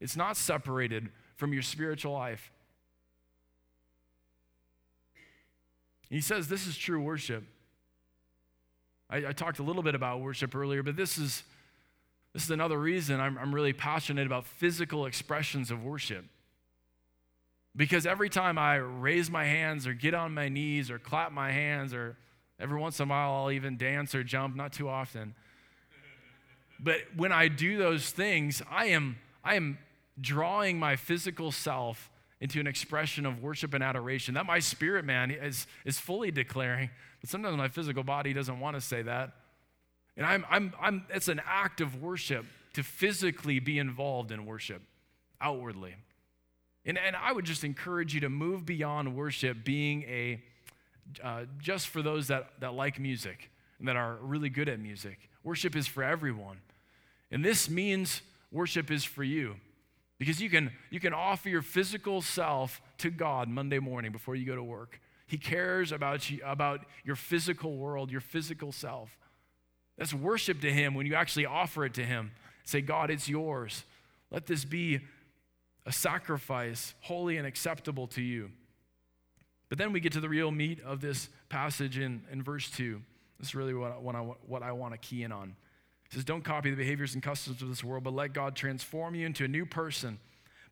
It's 0.00 0.16
not 0.16 0.36
separated 0.36 1.08
from 1.36 1.52
your 1.52 1.62
spiritual 1.62 2.12
life. 2.12 2.52
He 6.08 6.20
says 6.20 6.48
this 6.48 6.66
is 6.66 6.76
true 6.76 7.00
worship. 7.00 7.44
I, 9.10 9.28
I, 9.28 9.32
talked 9.32 9.58
a 9.58 9.62
little 9.62 9.82
bit 9.82 9.94
about 9.94 10.20
worship 10.20 10.54
earlier, 10.54 10.82
but 10.82 10.96
this 10.96 11.18
is, 11.18 11.42
this 12.34 12.44
is 12.44 12.50
another 12.50 12.78
reason 12.78 13.20
I'm, 13.20 13.38
I'm 13.38 13.54
really 13.54 13.72
passionate 13.72 14.26
about 14.26 14.46
physical 14.46 15.06
expressions 15.06 15.70
of 15.70 15.82
worship. 15.82 16.24
Because 17.74 18.06
every 18.06 18.28
time 18.28 18.58
I 18.58 18.76
raise 18.76 19.30
my 19.30 19.44
hands 19.44 19.86
or 19.86 19.92
get 19.94 20.14
on 20.14 20.34
my 20.34 20.48
knees 20.48 20.90
or 20.90 20.98
clap 20.98 21.32
my 21.32 21.52
hands, 21.52 21.94
or 21.94 22.16
every 22.58 22.78
once 22.78 22.98
in 23.00 23.08
a 23.08 23.10
while 23.10 23.32
I'll 23.32 23.50
even 23.50 23.76
dance 23.76 24.14
or 24.14 24.24
jump, 24.24 24.56
not 24.56 24.72
too 24.72 24.88
often. 24.88 25.34
But 26.80 26.98
when 27.16 27.32
I 27.32 27.48
do 27.48 27.76
those 27.78 28.10
things, 28.10 28.62
I 28.70 28.86
am, 28.86 29.16
I 29.44 29.54
am 29.54 29.78
drawing 30.20 30.78
my 30.78 30.96
physical 30.96 31.50
self 31.52 32.10
into 32.40 32.60
an 32.60 32.66
expression 32.66 33.26
of 33.26 33.42
worship 33.42 33.74
and 33.74 33.82
adoration. 33.82 34.34
That 34.34 34.46
my 34.46 34.60
spirit 34.60 35.04
man 35.04 35.30
is, 35.30 35.66
is 35.84 35.98
fully 35.98 36.30
declaring, 36.30 36.90
but 37.20 37.30
sometimes 37.30 37.56
my 37.56 37.68
physical 37.68 38.04
body 38.04 38.32
doesn't 38.32 38.60
want 38.60 38.76
to 38.76 38.80
say 38.80 39.02
that. 39.02 39.32
And 40.16 40.24
I'm, 40.24 40.44
I'm, 40.50 40.72
I'm, 40.80 41.04
it's 41.10 41.28
an 41.28 41.40
act 41.46 41.80
of 41.80 42.00
worship 42.00 42.44
to 42.74 42.82
physically 42.82 43.58
be 43.58 43.78
involved 43.78 44.30
in 44.30 44.46
worship 44.46 44.82
outwardly. 45.40 45.96
And, 46.84 46.96
and 46.98 47.16
I 47.16 47.32
would 47.32 47.44
just 47.44 47.64
encourage 47.64 48.14
you 48.14 48.20
to 48.20 48.28
move 48.28 48.64
beyond 48.64 49.16
worship 49.16 49.64
being 49.64 50.02
a, 50.04 50.42
uh, 51.22 51.44
just 51.58 51.88
for 51.88 52.02
those 52.02 52.28
that, 52.28 52.52
that 52.60 52.74
like 52.74 53.00
music 53.00 53.50
and 53.78 53.88
that 53.88 53.96
are 53.96 54.16
really 54.20 54.48
good 54.48 54.68
at 54.68 54.80
music. 54.80 55.30
Worship 55.44 55.76
is 55.76 55.86
for 55.86 56.02
everyone. 56.02 56.58
And 57.30 57.44
this 57.44 57.68
means 57.68 58.22
worship 58.50 58.90
is 58.90 59.04
for 59.04 59.22
you. 59.22 59.56
Because 60.18 60.40
you 60.40 60.50
can, 60.50 60.72
you 60.90 60.98
can 60.98 61.12
offer 61.12 61.48
your 61.48 61.62
physical 61.62 62.20
self 62.20 62.80
to 62.98 63.10
God 63.10 63.48
Monday 63.48 63.78
morning 63.78 64.10
before 64.10 64.34
you 64.34 64.44
go 64.44 64.56
to 64.56 64.64
work. 64.64 65.00
He 65.26 65.38
cares 65.38 65.92
about 65.92 66.28
you, 66.28 66.40
about 66.44 66.84
your 67.04 67.14
physical 67.14 67.76
world, 67.76 68.10
your 68.10 68.20
physical 68.20 68.72
self. 68.72 69.16
That's 69.96 70.14
worship 70.14 70.60
to 70.62 70.72
Him 70.72 70.94
when 70.94 71.06
you 71.06 71.14
actually 71.14 71.46
offer 71.46 71.84
it 71.84 71.94
to 71.94 72.04
Him. 72.04 72.32
Say, 72.64 72.80
God, 72.80 73.10
it's 73.10 73.28
yours. 73.28 73.84
Let 74.30 74.46
this 74.46 74.64
be 74.64 75.00
a 75.86 75.92
sacrifice, 75.92 76.94
holy 77.00 77.36
and 77.36 77.46
acceptable 77.46 78.06
to 78.08 78.22
you. 78.22 78.50
But 79.68 79.78
then 79.78 79.92
we 79.92 80.00
get 80.00 80.12
to 80.12 80.20
the 80.20 80.28
real 80.28 80.50
meat 80.50 80.80
of 80.84 81.00
this 81.00 81.28
passage 81.48 81.98
in, 81.98 82.22
in 82.32 82.42
verse 82.42 82.70
2. 82.70 83.00
This 83.38 83.48
is 83.48 83.54
really 83.54 83.74
what 83.74 83.92
I, 83.92 83.94
what 83.96 84.14
I, 84.14 84.20
what 84.20 84.62
I 84.62 84.72
want 84.72 84.94
to 84.94 84.98
key 84.98 85.22
in 85.22 85.32
on. 85.32 85.54
It 86.06 86.14
says, 86.14 86.24
Don't 86.24 86.44
copy 86.44 86.70
the 86.70 86.76
behaviors 86.76 87.14
and 87.14 87.22
customs 87.22 87.62
of 87.62 87.68
this 87.68 87.84
world, 87.84 88.04
but 88.04 88.14
let 88.14 88.32
God 88.32 88.56
transform 88.56 89.14
you 89.14 89.26
into 89.26 89.44
a 89.44 89.48
new 89.48 89.66
person 89.66 90.18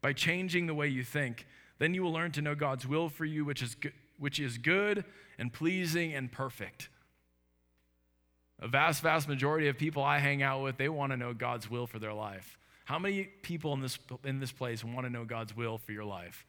by 0.01 0.13
changing 0.13 0.67
the 0.67 0.75
way 0.75 0.89
you 0.89 1.05
think. 1.05 1.47
Then 1.79 1.95
you 1.95 2.03
will 2.03 2.13
learn 2.13 2.33
to 2.33 2.43
know 2.43 2.55
God's 2.55 2.87
will 2.87 3.09
for 3.09 3.25
you, 3.25 3.45
which 3.45 3.63
is, 3.63 3.75
go- 3.75 3.91
which 4.19 4.41
is 4.41 4.59
good 4.59 5.05
and 5.39 5.53
pleasing 5.53 6.15
and 6.15 6.31
perfect. 6.33 6.89
A 8.61 8.69
vast, 8.69 9.03
vast 9.03 9.29
majority 9.29 9.69
of 9.69 9.77
people 9.77 10.03
I 10.03 10.19
hang 10.19 10.43
out 10.43 10.63
with, 10.63 10.79
they 10.79 10.89
want 10.89 11.13
to 11.13 11.17
know 11.17 11.35
God's 11.35 11.71
will 11.71 11.87
for 11.87 11.99
their 11.99 12.15
life. 12.15 12.59
How 12.87 12.99
many 12.99 13.25
people 13.25 13.75
in 13.75 13.81
this, 13.81 13.99
in 14.25 14.41
this 14.41 14.53
place 14.53 14.83
want 14.83 15.07
to 15.07 15.11
know 15.11 15.25
God's 15.25 15.55
will 15.55 15.77
for 15.77 15.93
your 15.93 16.05
life? 16.05 16.47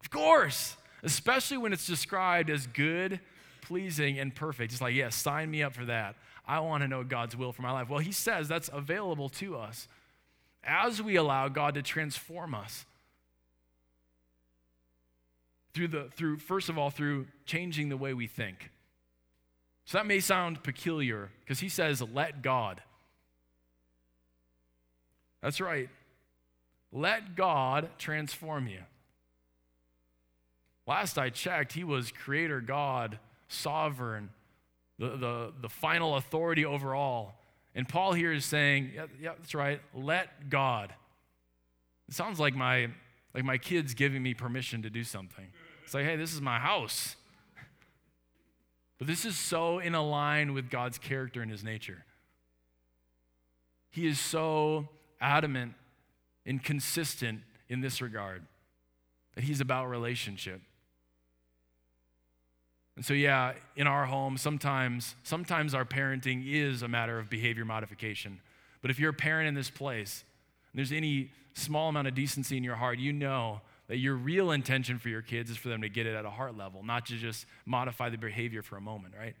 Of 0.00 0.10
course, 0.10 0.76
especially 1.02 1.58
when 1.58 1.72
it's 1.72 1.86
described 1.86 2.50
as 2.50 2.66
good, 2.68 3.20
pleasing, 3.62 4.18
and 4.18 4.34
perfect. 4.34 4.72
It's 4.72 4.80
like, 4.80 4.94
yes, 4.94 5.14
sign 5.14 5.50
me 5.50 5.62
up 5.62 5.74
for 5.74 5.84
that. 5.86 6.16
I 6.46 6.60
want 6.60 6.82
to 6.82 6.88
know 6.88 7.04
God's 7.04 7.36
will 7.36 7.52
for 7.52 7.62
my 7.62 7.72
life. 7.72 7.88
Well, 7.90 7.98
he 7.98 8.12
says 8.12 8.48
that's 8.48 8.70
available 8.72 9.28
to 9.30 9.56
us 9.56 9.86
as 10.64 11.02
we 11.02 11.16
allow 11.16 11.48
God 11.48 11.74
to 11.74 11.82
transform 11.82 12.54
us. 12.54 12.86
Through 15.74 15.88
the 15.88 16.08
through 16.16 16.38
first 16.38 16.68
of 16.68 16.78
all 16.78 16.90
through 16.90 17.26
changing 17.44 17.90
the 17.90 17.96
way 17.96 18.14
we 18.14 18.26
think. 18.26 18.70
So 19.84 19.98
that 19.98 20.06
may 20.06 20.20
sound 20.20 20.62
peculiar 20.62 21.30
because 21.40 21.60
he 21.60 21.68
says 21.68 22.02
let 22.02 22.42
God. 22.42 22.82
That's 25.42 25.60
right. 25.60 25.88
Let 26.90 27.36
God 27.36 27.90
transform 27.98 28.66
you. 28.66 28.80
Last 30.86 31.18
I 31.18 31.28
checked, 31.28 31.74
he 31.74 31.84
was 31.84 32.10
creator 32.10 32.62
God, 32.62 33.18
sovereign, 33.48 34.30
the, 34.98 35.16
the, 35.16 35.52
the 35.62 35.68
final 35.68 36.16
authority 36.16 36.64
over 36.64 36.94
all. 36.94 37.40
And 37.74 37.88
Paul 37.88 38.12
here 38.12 38.32
is 38.32 38.44
saying, 38.44 38.92
yeah, 38.94 39.06
yeah, 39.20 39.32
that's 39.38 39.54
right, 39.54 39.80
let 39.94 40.50
God. 40.50 40.92
It 42.08 42.14
sounds 42.14 42.40
like 42.40 42.54
my, 42.54 42.88
like 43.34 43.44
my 43.44 43.58
kids 43.58 43.94
giving 43.94 44.22
me 44.22 44.34
permission 44.34 44.82
to 44.82 44.90
do 44.90 45.04
something. 45.04 45.46
It's 45.84 45.94
like, 45.94 46.04
hey, 46.04 46.16
this 46.16 46.34
is 46.34 46.40
my 46.40 46.58
house. 46.58 47.16
But 48.98 49.06
this 49.06 49.24
is 49.24 49.36
so 49.38 49.78
in 49.78 49.92
line 49.92 50.54
with 50.54 50.70
God's 50.70 50.98
character 50.98 51.40
and 51.40 51.50
his 51.50 51.62
nature. 51.62 52.04
He 53.90 54.06
is 54.06 54.18
so 54.18 54.88
adamant 55.20 55.74
and 56.44 56.62
consistent 56.62 57.40
in 57.68 57.80
this 57.80 58.02
regard 58.02 58.42
that 59.34 59.44
he's 59.44 59.60
about 59.60 59.88
relationship. 59.88 60.60
And 62.98 63.04
so, 63.04 63.14
yeah, 63.14 63.52
in 63.76 63.86
our 63.86 64.06
home, 64.06 64.36
sometimes, 64.36 65.14
sometimes 65.22 65.72
our 65.72 65.84
parenting 65.84 66.42
is 66.44 66.82
a 66.82 66.88
matter 66.88 67.16
of 67.16 67.30
behavior 67.30 67.64
modification. 67.64 68.40
But 68.82 68.90
if 68.90 68.98
you're 68.98 69.10
a 69.10 69.14
parent 69.14 69.46
in 69.46 69.54
this 69.54 69.70
place, 69.70 70.24
and 70.72 70.80
there's 70.80 70.90
any 70.90 71.30
small 71.54 71.90
amount 71.90 72.08
of 72.08 72.16
decency 72.16 72.56
in 72.56 72.64
your 72.64 72.74
heart, 72.74 72.98
you 72.98 73.12
know 73.12 73.60
that 73.86 73.98
your 73.98 74.16
real 74.16 74.50
intention 74.50 74.98
for 74.98 75.10
your 75.10 75.22
kids 75.22 75.48
is 75.48 75.56
for 75.56 75.68
them 75.68 75.82
to 75.82 75.88
get 75.88 76.06
it 76.06 76.16
at 76.16 76.24
a 76.24 76.30
heart 76.30 76.56
level, 76.56 76.82
not 76.82 77.06
to 77.06 77.16
just 77.16 77.46
modify 77.64 78.08
the 78.08 78.18
behavior 78.18 78.62
for 78.62 78.76
a 78.76 78.80
moment, 78.80 79.14
right? 79.16 79.36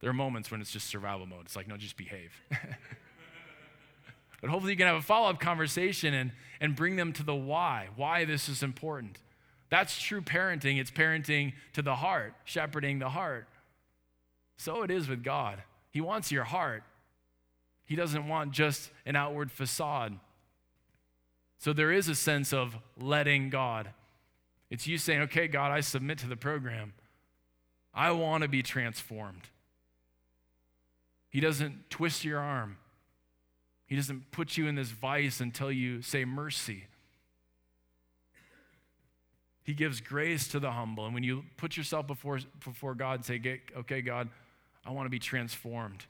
There 0.00 0.10
are 0.10 0.12
moments 0.12 0.50
when 0.50 0.60
it's 0.60 0.72
just 0.72 0.88
survival 0.88 1.26
mode. 1.26 1.42
It's 1.44 1.54
like, 1.54 1.68
no, 1.68 1.76
just 1.76 1.96
behave. 1.96 2.32
but 4.40 4.50
hopefully 4.50 4.72
you 4.72 4.76
can 4.76 4.88
have 4.88 4.96
a 4.96 5.02
follow 5.02 5.30
up 5.30 5.38
conversation 5.38 6.12
and, 6.12 6.32
and 6.60 6.74
bring 6.74 6.96
them 6.96 7.12
to 7.12 7.22
the 7.22 7.36
why, 7.36 7.86
why 7.94 8.24
this 8.24 8.48
is 8.48 8.64
important. 8.64 9.20
That's 9.72 9.98
true 9.98 10.20
parenting. 10.20 10.78
It's 10.78 10.90
parenting 10.90 11.54
to 11.72 11.80
the 11.80 11.94
heart, 11.94 12.34
shepherding 12.44 12.98
the 12.98 13.08
heart. 13.08 13.48
So 14.58 14.82
it 14.82 14.90
is 14.90 15.08
with 15.08 15.24
God. 15.24 15.62
He 15.90 16.02
wants 16.02 16.30
your 16.30 16.44
heart, 16.44 16.82
He 17.86 17.96
doesn't 17.96 18.28
want 18.28 18.52
just 18.52 18.90
an 19.06 19.16
outward 19.16 19.50
facade. 19.50 20.18
So 21.58 21.72
there 21.72 21.90
is 21.90 22.06
a 22.08 22.14
sense 22.14 22.52
of 22.52 22.76
letting 23.00 23.48
God. 23.48 23.88
It's 24.68 24.86
you 24.86 24.98
saying, 24.98 25.22
okay, 25.22 25.48
God, 25.48 25.72
I 25.72 25.80
submit 25.80 26.18
to 26.18 26.28
the 26.28 26.36
program. 26.36 26.92
I 27.94 28.10
want 28.10 28.42
to 28.42 28.48
be 28.48 28.62
transformed. 28.62 29.48
He 31.30 31.40
doesn't 31.40 31.88
twist 31.88 32.26
your 32.26 32.40
arm. 32.40 32.76
He 33.86 33.96
doesn't 33.96 34.32
put 34.32 34.58
you 34.58 34.66
in 34.66 34.74
this 34.74 34.90
vice 34.90 35.40
until 35.40 35.72
you 35.72 36.02
say 36.02 36.26
mercy. 36.26 36.88
He 39.64 39.74
gives 39.74 40.00
grace 40.00 40.48
to 40.48 40.60
the 40.60 40.72
humble. 40.72 41.04
And 41.04 41.14
when 41.14 41.22
you 41.22 41.44
put 41.56 41.76
yourself 41.76 42.06
before, 42.06 42.40
before 42.64 42.94
God 42.94 43.14
and 43.14 43.24
say, 43.24 43.60
okay, 43.76 44.02
God, 44.02 44.28
I 44.84 44.90
want 44.90 45.06
to 45.06 45.10
be 45.10 45.20
transformed. 45.20 46.04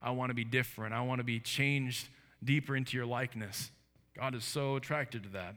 I 0.00 0.10
want 0.10 0.30
to 0.30 0.34
be 0.34 0.44
different. 0.44 0.94
I 0.94 1.00
want 1.00 1.18
to 1.18 1.24
be 1.24 1.40
changed 1.40 2.08
deeper 2.42 2.76
into 2.76 2.96
your 2.96 3.06
likeness. 3.06 3.70
God 4.16 4.34
is 4.34 4.44
so 4.44 4.76
attracted 4.76 5.24
to 5.24 5.28
that. 5.30 5.56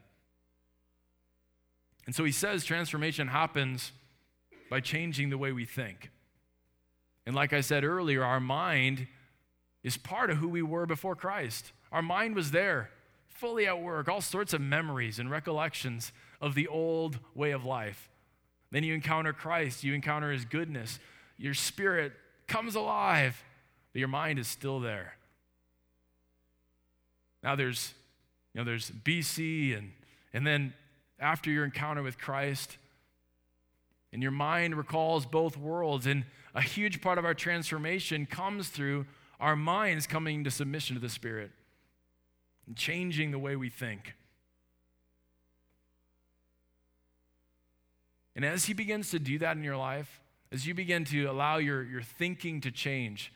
And 2.05 2.15
so 2.15 2.23
he 2.23 2.31
says 2.31 2.63
transformation 2.63 3.27
happens 3.27 3.91
by 4.69 4.79
changing 4.79 5.29
the 5.29 5.37
way 5.37 5.51
we 5.51 5.65
think. 5.65 6.09
And 7.25 7.35
like 7.35 7.51
I 7.53 7.61
said 7.61 7.83
earlier, 7.83 8.23
our 8.23 8.39
mind 8.39 9.07
is 9.83 9.97
part 9.97 10.29
of 10.29 10.37
who 10.37 10.47
we 10.47 10.61
were 10.61 10.85
before 10.85 11.15
Christ. 11.15 11.73
Our 11.91 12.01
mind 12.01 12.35
was 12.35 12.51
there, 12.51 12.89
fully 13.27 13.67
at 13.67 13.81
work, 13.81 14.07
all 14.07 14.21
sorts 14.21 14.53
of 14.53 14.61
memories 14.61 15.19
and 15.19 15.29
recollections 15.29 16.11
of 16.41 16.55
the 16.55 16.67
old 16.67 17.19
way 17.35 17.51
of 17.51 17.65
life. 17.65 18.09
Then 18.71 18.83
you 18.83 18.93
encounter 18.93 19.33
Christ, 19.33 19.83
you 19.83 19.93
encounter 19.93 20.31
his 20.31 20.45
goodness, 20.45 20.99
your 21.37 21.53
spirit 21.53 22.13
comes 22.47 22.75
alive, 22.75 23.43
but 23.93 23.99
your 23.99 24.07
mind 24.07 24.39
is 24.39 24.47
still 24.47 24.79
there. 24.79 25.15
Now 27.43 27.55
there's, 27.55 27.93
you 28.53 28.59
know, 28.59 28.65
there's 28.65 28.89
BC 28.91 29.77
and, 29.77 29.91
and 30.33 30.45
then 30.45 30.73
after 31.19 31.49
your 31.49 31.65
encounter 31.65 32.03
with 32.03 32.17
Christ, 32.17 32.77
and 34.13 34.21
your 34.21 34.31
mind 34.31 34.75
recalls 34.75 35.25
both 35.25 35.57
worlds. 35.57 36.07
And 36.07 36.25
a 36.55 36.61
huge 36.61 37.01
part 37.01 37.17
of 37.17 37.25
our 37.25 37.33
transformation 37.33 38.25
comes 38.25 38.69
through 38.69 39.05
our 39.39 39.55
minds 39.55 40.07
coming 40.07 40.43
to 40.43 40.51
submission 40.51 40.95
to 40.95 41.01
the 41.01 41.09
Spirit 41.09 41.51
and 42.65 42.75
changing 42.75 43.31
the 43.31 43.39
way 43.39 43.55
we 43.55 43.69
think. 43.69 44.15
And 48.37 48.45
as 48.45 48.65
He 48.65 48.73
begins 48.73 49.09
to 49.11 49.19
do 49.19 49.39
that 49.39 49.57
in 49.57 49.63
your 49.63 49.75
life, 49.75 50.21
as 50.51 50.65
you 50.65 50.73
begin 50.73 51.03
to 51.05 51.25
allow 51.25 51.57
your, 51.57 51.83
your 51.83 52.03
thinking 52.03 52.61
to 52.61 52.71
change, 52.71 53.33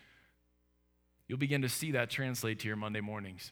you'll 1.27 1.39
begin 1.39 1.63
to 1.63 1.69
see 1.69 1.91
that 1.91 2.09
translate 2.09 2.59
to 2.59 2.67
your 2.67 2.77
Monday 2.77 3.01
mornings. 3.01 3.51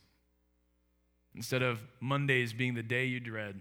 Instead 1.35 1.63
of 1.63 1.79
Mondays 1.99 2.53
being 2.53 2.75
the 2.75 2.83
day 2.83 3.05
you 3.05 3.19
dread, 3.19 3.59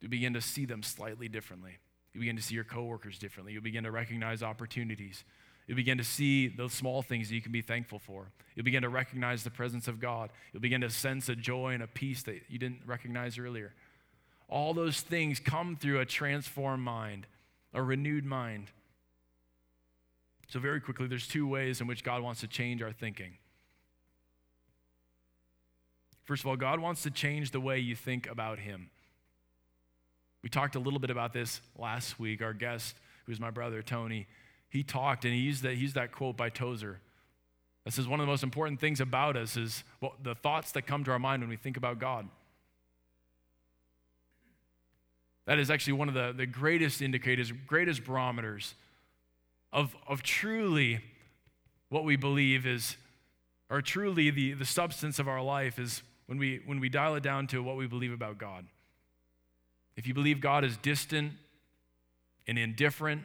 you 0.00 0.08
begin 0.08 0.34
to 0.34 0.42
see 0.42 0.66
them 0.66 0.82
slightly 0.82 1.28
differently. 1.28 1.78
You 2.12 2.20
begin 2.20 2.36
to 2.36 2.42
see 2.42 2.54
your 2.54 2.64
coworkers 2.64 3.18
differently. 3.18 3.54
You 3.54 3.60
begin 3.60 3.84
to 3.84 3.90
recognize 3.90 4.42
opportunities. 4.42 5.24
You 5.66 5.74
begin 5.74 5.98
to 5.98 6.04
see 6.04 6.48
those 6.48 6.72
small 6.72 7.02
things 7.02 7.28
that 7.28 7.34
you 7.34 7.42
can 7.42 7.50
be 7.50 7.62
thankful 7.62 7.98
for. 7.98 8.30
You'll 8.54 8.64
begin 8.64 8.82
to 8.82 8.88
recognize 8.88 9.42
the 9.42 9.50
presence 9.50 9.88
of 9.88 10.00
God. 10.00 10.30
You'll 10.52 10.60
begin 10.60 10.82
to 10.82 10.90
sense 10.90 11.28
a 11.28 11.34
joy 11.34 11.72
and 11.72 11.82
a 11.82 11.86
peace 11.86 12.22
that 12.24 12.42
you 12.48 12.58
didn't 12.58 12.82
recognize 12.86 13.38
earlier. 13.38 13.72
All 14.48 14.74
those 14.74 15.00
things 15.00 15.40
come 15.40 15.76
through 15.76 16.00
a 16.00 16.06
transformed 16.06 16.82
mind, 16.82 17.26
a 17.74 17.82
renewed 17.82 18.24
mind. 18.24 18.70
So, 20.48 20.60
very 20.60 20.80
quickly, 20.80 21.08
there's 21.08 21.26
two 21.26 21.48
ways 21.48 21.80
in 21.80 21.86
which 21.86 22.04
God 22.04 22.22
wants 22.22 22.40
to 22.40 22.46
change 22.46 22.80
our 22.80 22.92
thinking. 22.92 23.38
First 26.24 26.42
of 26.42 26.48
all, 26.48 26.56
God 26.56 26.78
wants 26.80 27.02
to 27.02 27.10
change 27.10 27.50
the 27.50 27.60
way 27.60 27.78
you 27.78 27.96
think 27.96 28.28
about 28.28 28.58
Him. 28.60 28.90
We 30.42 30.48
talked 30.48 30.76
a 30.76 30.80
little 30.80 31.00
bit 31.00 31.10
about 31.10 31.32
this 31.32 31.60
last 31.76 32.20
week. 32.20 32.42
Our 32.42 32.52
guest, 32.52 32.96
who's 33.26 33.40
my 33.40 33.50
brother, 33.50 33.82
Tony, 33.82 34.28
he 34.68 34.82
talked 34.82 35.24
and 35.24 35.34
he 35.34 35.40
used 35.40 35.62
that, 35.62 35.74
he 35.74 35.80
used 35.80 35.96
that 35.96 36.12
quote 36.12 36.36
by 36.36 36.50
Tozer. 36.50 37.00
That 37.84 37.92
says 37.92 38.08
one 38.08 38.20
of 38.20 38.26
the 38.26 38.30
most 38.30 38.42
important 38.42 38.80
things 38.80 39.00
about 39.00 39.36
us 39.36 39.56
is 39.56 39.84
the 40.22 40.34
thoughts 40.34 40.72
that 40.72 40.82
come 40.82 41.04
to 41.04 41.12
our 41.12 41.18
mind 41.18 41.42
when 41.42 41.48
we 41.48 41.56
think 41.56 41.76
about 41.76 41.98
God. 41.98 42.28
That 45.46 45.58
is 45.58 45.70
actually 45.70 45.94
one 45.94 46.08
of 46.08 46.14
the, 46.14 46.34
the 46.36 46.46
greatest 46.46 47.00
indicators, 47.00 47.52
greatest 47.66 48.04
barometers 48.04 48.74
of, 49.72 49.96
of 50.06 50.22
truly 50.22 51.00
what 51.88 52.04
we 52.04 52.16
believe 52.16 52.66
is, 52.66 52.96
or 53.70 53.80
truly 53.80 54.30
the, 54.30 54.52
the 54.54 54.64
substance 54.64 55.18
of 55.18 55.28
our 55.28 55.42
life 55.42 55.78
is 55.78 56.02
when 56.26 56.38
we, 56.38 56.60
when 56.66 56.80
we 56.80 56.88
dial 56.88 57.14
it 57.14 57.22
down 57.22 57.46
to 57.48 57.62
what 57.62 57.76
we 57.76 57.86
believe 57.86 58.12
about 58.12 58.38
God. 58.38 58.66
If 59.96 60.06
you 60.06 60.14
believe 60.14 60.40
God 60.40 60.64
is 60.64 60.76
distant 60.76 61.32
and 62.46 62.58
indifferent, 62.58 63.22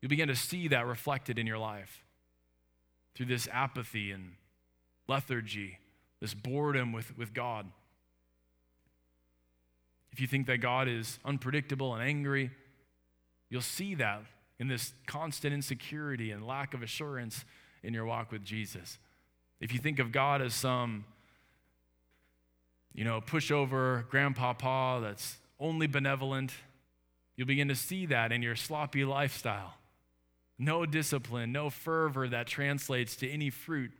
you 0.00 0.08
begin 0.08 0.28
to 0.28 0.36
see 0.36 0.68
that 0.68 0.86
reflected 0.86 1.38
in 1.38 1.46
your 1.46 1.58
life 1.58 2.02
through 3.14 3.26
this 3.26 3.46
apathy 3.52 4.10
and 4.10 4.32
lethargy, 5.06 5.78
this 6.20 6.34
boredom 6.34 6.92
with, 6.92 7.16
with 7.16 7.34
God. 7.34 7.66
If 10.12 10.20
you 10.20 10.26
think 10.26 10.46
that 10.46 10.58
God 10.58 10.88
is 10.88 11.18
unpredictable 11.24 11.94
and 11.94 12.02
angry, 12.02 12.50
you'll 13.48 13.62
see 13.62 13.94
that 13.96 14.22
in 14.58 14.68
this 14.68 14.92
constant 15.06 15.54
insecurity 15.54 16.30
and 16.30 16.46
lack 16.46 16.74
of 16.74 16.82
assurance 16.82 17.44
in 17.82 17.94
your 17.94 18.04
walk 18.04 18.30
with 18.30 18.44
Jesus. 18.44 18.98
If 19.60 19.72
you 19.72 19.78
think 19.78 19.98
of 19.98 20.12
God 20.12 20.42
as 20.42 20.54
some 20.54 21.04
you 22.94 23.04
know, 23.04 23.20
pushover 23.20 24.08
grandpapa 24.08 25.00
that's 25.02 25.38
only 25.58 25.86
benevolent, 25.86 26.52
you'll 27.36 27.46
begin 27.46 27.68
to 27.68 27.74
see 27.74 28.06
that 28.06 28.32
in 28.32 28.42
your 28.42 28.56
sloppy 28.56 29.04
lifestyle. 29.04 29.74
No 30.58 30.84
discipline, 30.84 31.52
no 31.52 31.70
fervor 31.70 32.28
that 32.28 32.46
translates 32.46 33.16
to 33.16 33.28
any 33.28 33.50
fruit. 33.50 33.90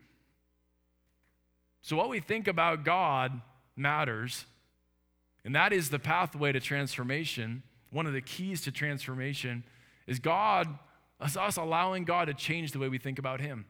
So, 1.81 1.97
what 1.97 2.09
we 2.09 2.21
think 2.21 2.47
about 2.47 2.85
God 2.85 3.41
matters, 3.77 4.45
and 5.45 5.55
that 5.55 5.73
is 5.73 5.91
the 5.91 5.99
pathway 5.99 6.53
to 6.53 6.61
transformation. 6.61 7.63
One 7.91 8.07
of 8.07 8.13
the 8.13 8.21
keys 8.21 8.61
to 8.63 8.73
transformation 8.73 9.65
is 10.07 10.19
God, 10.19 10.69
is 11.25 11.37
us 11.37 11.57
allowing 11.57 12.05
God 12.05 12.27
to 12.27 12.35
change 12.35 12.73
the 12.73 12.79
way 12.79 12.89
we 12.89 12.99
think 12.99 13.19
about 13.19 13.41
Him. 13.41 13.67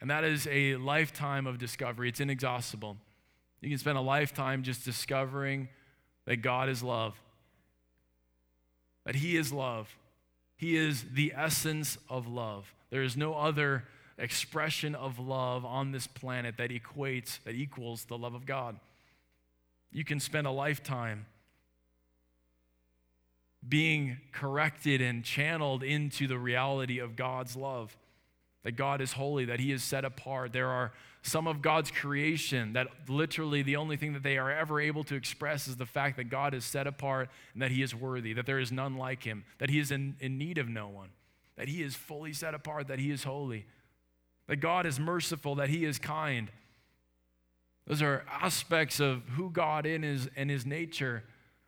And 0.00 0.10
that 0.10 0.24
is 0.24 0.48
a 0.50 0.76
lifetime 0.76 1.46
of 1.46 1.58
discovery, 1.58 2.08
it's 2.08 2.20
inexhaustible. 2.20 2.96
You 3.60 3.68
can 3.68 3.78
spend 3.78 3.96
a 3.96 4.02
lifetime 4.02 4.64
just 4.64 4.84
discovering 4.84 5.68
that 6.26 6.38
God 6.38 6.68
is 6.68 6.82
love, 6.82 7.20
that 9.06 9.14
He 9.14 9.36
is 9.36 9.52
love. 9.52 9.96
He 10.56 10.76
is 10.76 11.04
the 11.14 11.32
essence 11.36 11.98
of 12.08 12.28
love. 12.28 12.72
There 12.90 13.02
is 13.02 13.16
no 13.16 13.34
other 13.34 13.84
expression 14.18 14.94
of 14.94 15.18
love 15.18 15.64
on 15.64 15.90
this 15.90 16.06
planet 16.06 16.56
that 16.58 16.70
equates, 16.70 17.40
that 17.44 17.54
equals 17.54 18.04
the 18.04 18.18
love 18.18 18.34
of 18.34 18.46
God. 18.46 18.78
You 19.92 20.04
can 20.04 20.20
spend 20.20 20.46
a 20.46 20.50
lifetime 20.50 21.26
being 23.66 24.18
corrected 24.32 25.00
and 25.00 25.22
channeled 25.22 25.82
into 25.82 26.26
the 26.26 26.38
reality 26.38 26.98
of 26.98 27.14
God's 27.14 27.56
love 27.56 27.96
that 28.64 28.72
God 28.72 29.00
is 29.00 29.12
holy, 29.12 29.44
that 29.46 29.60
He 29.60 29.72
is 29.72 29.82
set 29.82 30.04
apart. 30.04 30.52
There 30.52 30.68
are 30.68 30.92
some 31.22 31.46
of 31.46 31.62
God's 31.62 31.90
creation 31.90 32.72
that 32.74 32.88
literally 33.08 33.62
the 33.62 33.76
only 33.76 33.96
thing 33.96 34.12
that 34.12 34.22
they 34.22 34.38
are 34.38 34.50
ever 34.50 34.80
able 34.80 35.04
to 35.04 35.14
express 35.14 35.68
is 35.68 35.76
the 35.76 35.86
fact 35.86 36.16
that 36.16 36.24
God 36.24 36.54
is 36.54 36.64
set 36.64 36.86
apart 36.86 37.28
and 37.54 37.62
that 37.62 37.70
He 37.70 37.82
is 37.82 37.94
worthy, 37.94 38.32
that 38.34 38.46
there 38.46 38.60
is 38.60 38.70
none 38.70 38.96
like 38.96 39.24
Him, 39.24 39.44
that 39.58 39.70
He 39.70 39.78
is 39.78 39.90
in, 39.90 40.16
in 40.20 40.38
need 40.38 40.58
of 40.58 40.68
no 40.68 40.88
one, 40.88 41.08
that 41.56 41.68
He 41.68 41.82
is 41.82 41.94
fully 41.94 42.32
set 42.32 42.54
apart, 42.54 42.88
that 42.88 42.98
He 42.98 43.10
is 43.10 43.24
holy, 43.24 43.66
that 44.46 44.56
God 44.56 44.86
is 44.86 44.98
merciful, 45.00 45.56
that 45.56 45.68
He 45.68 45.84
is 45.84 45.98
kind. 45.98 46.50
Those 47.86 48.02
are 48.02 48.24
aspects 48.30 49.00
of 49.00 49.22
who 49.30 49.50
God 49.50 49.86
is 49.86 50.28
and 50.36 50.50
His 50.50 50.64
nature 50.64 51.24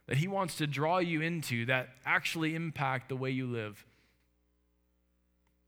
that 0.07 0.19
He 0.19 0.29
wants 0.29 0.57
to 0.57 0.67
draw 0.67 0.99
you 0.99 1.21
into 1.21 1.67
that 1.67 1.89
actually 2.05 2.55
impact 2.55 3.09
the 3.09 3.17
way 3.17 3.31
you 3.31 3.47
live 3.47 3.85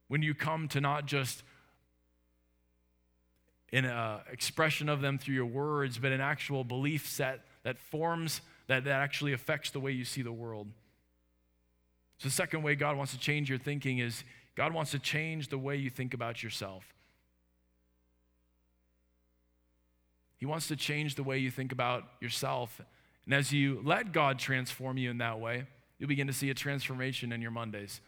when 0.09 0.23
you 0.23 0.35
come 0.35 0.69
to 0.69 0.81
not 0.81 1.07
just 1.07 1.43
in 3.73 3.85
an 3.85 3.91
uh, 3.91 4.21
expression 4.31 4.89
of 4.89 5.01
them 5.01 5.19
through 5.19 5.35
your 5.35 5.47
words, 5.47 5.99
but 5.99 6.13
an 6.13 6.21
actual 6.21 6.63
belief 6.63 7.09
set 7.09 7.41
that 7.65 7.79
forms, 7.79 8.41
that, 8.69 8.85
that 8.85 8.93
actually 8.93 9.33
affects 9.33 9.71
the 9.71 9.81
way 9.81 9.91
you 9.91 10.05
see 10.05 10.23
the 10.23 10.33
world. 10.33 10.69
So, 12.19 12.29
the 12.29 12.35
second 12.35 12.63
way 12.63 12.77
God 12.77 12.97
wants 12.97 13.13
to 13.13 13.19
change 13.19 13.51
your 13.51 13.59
thinking 13.59 13.99
is 13.99 14.23
God 14.55 14.73
wants 14.73 14.93
to 14.93 14.99
change 14.99 15.49
the 15.49 15.59
way 15.59 15.77
you 15.77 15.91
think 15.91 16.15
about 16.15 16.43
yourself. 16.43 16.96
He 20.39 20.47
wants 20.47 20.69
to 20.69 20.77
change 20.77 21.15
the 21.15 21.23
way 21.23 21.39
you 21.39 21.51
think 21.51 21.73
about 21.73 22.05
yourself. 22.21 22.81
And 23.25 23.35
as 23.35 23.53
you 23.53 23.81
let 23.85 24.13
God 24.13 24.39
transform 24.39 24.99
you 24.99 25.11
in 25.11 25.19
that 25.19 25.41
way, 25.41 25.65
you'll 25.99 26.09
begin 26.09 26.27
to 26.27 26.33
see 26.33 26.51
a 26.51 26.55
transformation 26.55 27.33
in 27.33 27.41
your 27.41 27.51
Mondays. 27.51 28.01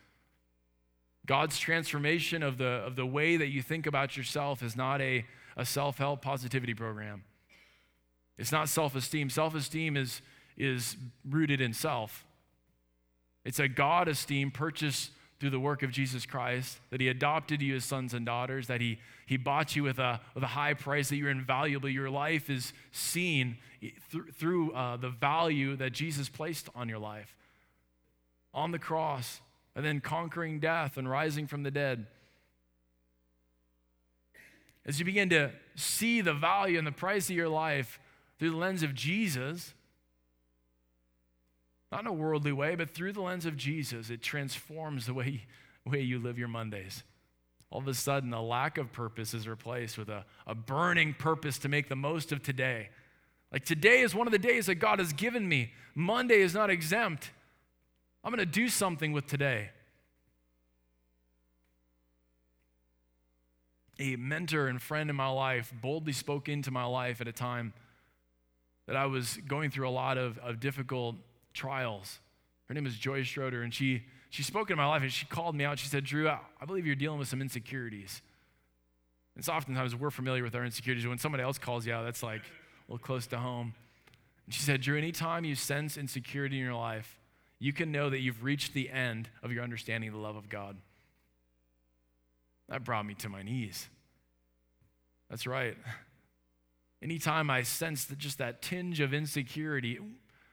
God's 1.26 1.58
transformation 1.58 2.42
of 2.42 2.58
the, 2.58 2.64
of 2.64 2.96
the 2.96 3.06
way 3.06 3.36
that 3.36 3.48
you 3.48 3.62
think 3.62 3.86
about 3.86 4.16
yourself 4.16 4.62
is 4.62 4.76
not 4.76 5.00
a, 5.00 5.26
a 5.56 5.64
self 5.64 5.98
help 5.98 6.22
positivity 6.22 6.74
program. 6.74 7.24
It's 8.38 8.52
not 8.52 8.68
self 8.68 8.94
esteem. 8.94 9.28
Self 9.28 9.54
esteem 9.54 9.96
is, 9.96 10.22
is 10.56 10.96
rooted 11.28 11.60
in 11.60 11.72
self. 11.72 12.24
It's 13.44 13.58
a 13.58 13.68
God 13.68 14.08
esteem 14.08 14.50
purchased 14.50 15.10
through 15.40 15.50
the 15.50 15.60
work 15.60 15.82
of 15.82 15.90
Jesus 15.90 16.26
Christ, 16.26 16.78
that 16.90 17.00
He 17.00 17.08
adopted 17.08 17.62
you 17.62 17.76
as 17.76 17.84
sons 17.84 18.12
and 18.12 18.26
daughters, 18.26 18.66
that 18.66 18.80
He, 18.80 18.98
he 19.26 19.36
bought 19.36 19.76
you 19.76 19.84
with 19.84 19.98
a, 19.98 20.20
with 20.34 20.42
a 20.42 20.48
high 20.48 20.74
price, 20.74 21.08
that 21.10 21.16
you're 21.16 21.30
invaluable. 21.30 21.88
Your 21.88 22.10
life 22.10 22.50
is 22.50 22.72
seen 22.90 23.58
th- 23.80 24.24
through 24.34 24.72
uh, 24.72 24.96
the 24.96 25.10
value 25.10 25.76
that 25.76 25.92
Jesus 25.92 26.28
placed 26.28 26.68
on 26.74 26.88
your 26.88 26.98
life. 26.98 27.36
On 28.52 28.72
the 28.72 28.78
cross, 28.78 29.40
and 29.76 29.84
then 29.84 30.00
conquering 30.00 30.58
death 30.58 30.96
and 30.96 31.08
rising 31.08 31.46
from 31.46 31.62
the 31.62 31.70
dead. 31.70 32.06
As 34.84 34.98
you 34.98 35.04
begin 35.04 35.28
to 35.28 35.52
see 35.76 36.20
the 36.20 36.34
value 36.34 36.78
and 36.78 36.86
the 36.86 36.92
price 36.92 37.30
of 37.30 37.36
your 37.36 37.48
life 37.48 38.00
through 38.38 38.50
the 38.50 38.56
lens 38.56 38.82
of 38.82 38.94
Jesus, 38.94 39.74
not 41.90 42.02
in 42.02 42.06
a 42.06 42.12
worldly 42.12 42.52
way, 42.52 42.74
but 42.74 42.90
through 42.90 43.12
the 43.12 43.22
lens 43.22 43.46
of 43.46 43.56
Jesus, 43.56 44.10
it 44.10 44.22
transforms 44.22 45.06
the 45.06 45.14
way, 45.14 45.46
way 45.86 46.00
you 46.00 46.18
live 46.18 46.38
your 46.38 46.48
Mondays. 46.48 47.02
All 47.70 47.80
of 47.80 47.88
a 47.88 47.94
sudden, 47.94 48.32
a 48.32 48.42
lack 48.42 48.78
of 48.78 48.92
purpose 48.92 49.34
is 49.34 49.46
replaced 49.48 49.98
with 49.98 50.08
a, 50.08 50.24
a 50.46 50.54
burning 50.54 51.14
purpose 51.14 51.58
to 51.58 51.68
make 51.68 51.88
the 51.88 51.96
most 51.96 52.32
of 52.32 52.42
today. 52.42 52.88
Like 53.52 53.64
today 53.64 54.00
is 54.00 54.14
one 54.14 54.26
of 54.26 54.32
the 54.32 54.38
days 54.38 54.66
that 54.66 54.76
God 54.76 54.98
has 54.98 55.12
given 55.12 55.48
me. 55.48 55.72
Monday 55.94 56.40
is 56.40 56.54
not 56.54 56.70
exempt. 56.70 57.30
I'm 58.22 58.32
going 58.32 58.46
to 58.46 58.46
do 58.46 58.68
something 58.68 59.12
with 59.12 59.26
today. 59.26 59.70
A 63.98 64.16
mentor 64.16 64.68
and 64.68 64.80
friend 64.80 65.10
in 65.10 65.16
my 65.16 65.28
life 65.28 65.72
boldly 65.80 66.12
spoke 66.12 66.48
into 66.48 66.70
my 66.70 66.84
life 66.84 67.20
at 67.20 67.28
a 67.28 67.32
time 67.32 67.72
that 68.86 68.96
I 68.96 69.06
was 69.06 69.38
going 69.46 69.70
through 69.70 69.88
a 69.88 69.90
lot 69.90 70.16
of, 70.18 70.38
of 70.38 70.60
difficult 70.60 71.16
trials. 71.58 72.20
Her 72.66 72.74
name 72.74 72.86
is 72.86 72.96
Joy 72.96 73.24
Schroeder, 73.24 73.62
and 73.62 73.74
she, 73.74 74.04
she 74.30 74.42
spoke 74.42 74.70
into 74.70 74.80
my 74.80 74.86
life 74.86 75.02
and 75.02 75.12
she 75.12 75.26
called 75.26 75.56
me 75.56 75.64
out. 75.64 75.78
She 75.78 75.88
said, 75.88 76.04
Drew, 76.04 76.28
I, 76.28 76.38
I 76.60 76.64
believe 76.64 76.86
you're 76.86 76.94
dealing 76.94 77.18
with 77.18 77.28
some 77.28 77.42
insecurities. 77.42 78.22
And 79.34 79.44
so 79.44 79.52
oftentimes 79.52 79.96
we're 79.96 80.10
familiar 80.10 80.44
with 80.44 80.54
our 80.54 80.64
insecurities. 80.64 81.06
When 81.06 81.18
somebody 81.18 81.42
else 81.42 81.58
calls 81.58 81.86
you 81.86 81.92
out, 81.92 82.04
that's 82.04 82.22
like 82.22 82.42
a 82.42 82.92
little 82.92 83.04
close 83.04 83.26
to 83.28 83.38
home. 83.38 83.74
And 84.46 84.54
she 84.54 84.62
said, 84.62 84.80
Drew, 84.80 84.96
anytime 84.96 85.44
you 85.44 85.54
sense 85.54 85.96
insecurity 85.96 86.58
in 86.58 86.64
your 86.64 86.74
life, 86.74 87.18
you 87.58 87.72
can 87.72 87.90
know 87.90 88.08
that 88.08 88.20
you've 88.20 88.44
reached 88.44 88.72
the 88.72 88.88
end 88.88 89.28
of 89.42 89.50
your 89.52 89.64
understanding 89.64 90.08
of 90.08 90.14
the 90.14 90.20
love 90.20 90.36
of 90.36 90.48
God. 90.48 90.76
That 92.68 92.84
brought 92.84 93.04
me 93.04 93.14
to 93.14 93.28
my 93.28 93.42
knees. 93.42 93.88
That's 95.28 95.46
right. 95.46 95.76
Anytime 97.02 97.50
I 97.50 97.62
sense 97.62 98.04
that 98.06 98.18
just 98.18 98.38
that 98.38 98.62
tinge 98.62 99.00
of 99.00 99.14
insecurity, 99.14 99.98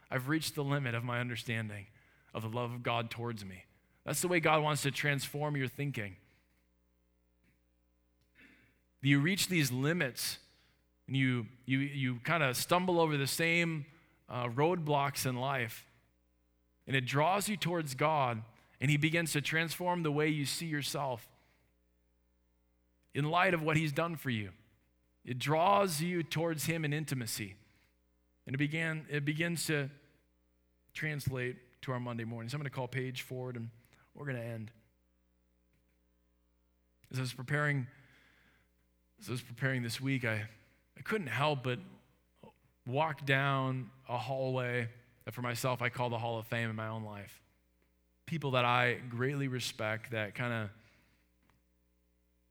I've 0.10 0.30
reached 0.30 0.56
the 0.56 0.64
limit 0.64 0.96
of 0.96 1.04
my 1.04 1.20
understanding 1.20 1.88
of 2.34 2.44
the 2.44 2.50
love 2.50 2.72
of 2.72 2.84
God 2.84 3.10
towards 3.10 3.44
me. 3.44 3.64
That's 4.06 4.22
the 4.22 4.28
way 4.28 4.40
God 4.40 4.62
wants 4.62 4.84
to 4.84 4.92
transform 4.92 5.56
your 5.56 5.68
thinking. 5.68 6.18
You 9.02 9.20
reach 9.20 9.50
these 9.50 9.72
limits 9.72 10.40
and 11.08 11.16
you, 11.16 11.46
you, 11.66 11.80
you 11.80 12.16
kind 12.24 12.42
of 12.42 12.58
stumble 12.58 13.00
over 13.00 13.18
the 13.18 13.28
same 13.28 13.86
uh, 14.28 14.48
roadblocks 14.48 15.26
in 15.26 15.36
life, 15.36 15.86
and 16.88 16.96
it 16.96 17.06
draws 17.06 17.48
you 17.48 17.58
towards 17.58 17.94
God, 17.94 18.42
and 18.82 18.90
He 18.90 18.98
begins 18.98 19.32
to 19.34 19.42
transform 19.42 20.02
the 20.02 20.12
way 20.12 20.30
you 20.30 20.46
see 20.46 20.66
yourself 20.66 21.28
in 23.14 23.26
light 23.26 23.54
of 23.54 23.62
what 23.62 23.78
He's 23.78 23.92
done 23.92 24.16
for 24.16 24.32
you. 24.32 24.50
It 25.24 25.38
draws 25.38 26.02
you 26.02 26.24
towards 26.24 26.66
Him 26.66 26.84
in 26.84 26.92
intimacy. 26.92 27.56
And 28.46 28.54
it, 28.54 28.58
began, 28.58 29.06
it 29.10 29.26
begins 29.26 29.66
to 29.68 29.90
translate 30.94 31.58
to 31.82 31.92
our 31.92 32.00
Monday 32.00 32.24
mornings. 32.24 32.54
I'm 32.54 32.60
going 32.60 32.70
to 32.70 32.76
call 32.76 32.88
Paige 32.88 33.22
forward 33.22 33.56
and 33.56 33.70
we're 34.14 34.26
going 34.26 34.38
to 34.38 34.44
end. 34.44 34.72
As 37.12 37.20
I 37.20 37.22
was 37.22 37.34
preparing, 37.34 37.88
as 39.22 39.30
I 39.30 39.32
was 39.32 39.42
preparing 39.42 39.84
this 39.84 40.00
week, 40.00 40.26
I, 40.26 40.44
I 40.98 41.02
couldn't 41.04 41.28
help 41.28 41.64
but 41.64 41.80
walk 42.88 43.26
down 43.26 43.90
a 44.08 44.18
hallway 44.18 44.88
that 45.26 45.34
for 45.34 45.42
myself 45.42 45.82
I 45.82 45.90
call 45.90 46.10
the 46.10 46.18
Hall 46.18 46.40
of 46.40 46.48
Fame 46.48 46.70
in 46.70 46.76
my 46.76 46.88
own 46.88 47.04
life. 47.04 47.42
People 48.26 48.52
that 48.52 48.66
I 48.66 48.98
greatly 49.10 49.48
respect 49.48 50.12
that 50.12 50.36
kind 50.36 50.54
of 50.54 50.70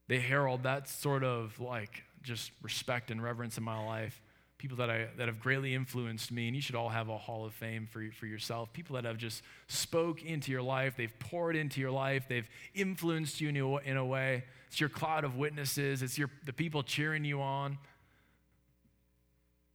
they 0.07 0.20
herald 0.20 0.64
that 0.64 0.88
sort 0.88 1.24
of 1.24 1.59
like 1.61 2.02
just 2.22 2.52
respect 2.62 3.11
and 3.11 3.22
reverence 3.22 3.57
in 3.59 3.64
my 3.64 3.85
life. 3.85 4.20
People 4.64 4.79
that, 4.79 4.88
I, 4.88 5.09
that 5.18 5.29
have 5.29 5.40
greatly 5.40 5.74
influenced 5.74 6.33
me, 6.33 6.46
and 6.46 6.57
you 6.57 6.62
should 6.62 6.74
all 6.74 6.88
have 6.88 7.11
a 7.11 7.18
hall 7.18 7.44
of 7.44 7.53
fame 7.53 7.87
for, 7.87 8.03
for 8.18 8.24
yourself. 8.24 8.72
People 8.72 8.94
that 8.94 9.05
have 9.05 9.18
just 9.18 9.42
spoke 9.66 10.22
into 10.22 10.50
your 10.50 10.62
life, 10.62 10.94
they've 10.96 11.12
poured 11.18 11.55
into 11.55 11.83
your 11.83 11.90
life, 11.90 12.24
they've 12.31 12.48
influenced 12.74 13.42
you 13.42 13.50
in 13.50 13.57
a, 13.59 13.77
in 13.81 13.98
a 13.98 14.07
way. 14.07 14.44
It's 14.68 14.81
your 14.81 14.88
cloud 14.88 15.24
of 15.24 15.37
witnesses, 15.37 16.00
it's 16.00 16.16
your, 16.16 16.31
the 16.46 16.55
people 16.55 16.83
cheering 16.83 17.27
you 17.27 17.42
on. 17.42 17.77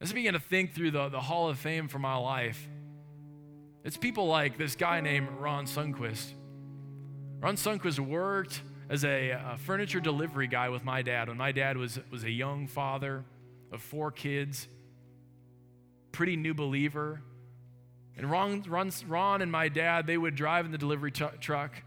As 0.00 0.10
I 0.10 0.14
began 0.14 0.32
to 0.32 0.40
think 0.40 0.74
through 0.74 0.90
the, 0.90 1.08
the 1.08 1.20
hall 1.20 1.48
of 1.48 1.56
fame 1.56 1.86
for 1.86 2.00
my 2.00 2.16
life, 2.16 2.66
it's 3.84 3.96
people 3.96 4.26
like 4.26 4.58
this 4.58 4.74
guy 4.74 5.00
named 5.00 5.28
Ron 5.38 5.66
Sunquist. 5.66 6.32
Ron 7.38 7.54
Sunquist 7.54 8.00
worked 8.00 8.60
as 8.88 9.04
a, 9.04 9.30
a, 9.30 9.56
furniture 9.56 10.00
delivery 10.00 10.48
guy 10.48 10.68
with 10.68 10.82
my 10.82 11.00
dad 11.00 11.28
when 11.28 11.36
my 11.36 11.52
dad 11.52 11.76
was, 11.76 12.00
was 12.10 12.24
a 12.24 12.30
young 12.30 12.66
father 12.66 13.24
of 13.70 13.80
four 13.80 14.10
kids, 14.10 14.66
pretty 16.12 16.36
new 16.36 16.54
believer. 16.54 17.22
And 18.16 18.30
Ron, 18.30 18.62
Ron, 18.68 18.90
Ron 19.08 19.42
and 19.42 19.50
my 19.50 19.68
dad, 19.68 20.06
they 20.06 20.18
would 20.18 20.34
drive 20.34 20.66
in 20.66 20.72
the 20.72 20.78
delivery 20.78 21.10
t- 21.10 21.24
truck, 21.40 21.82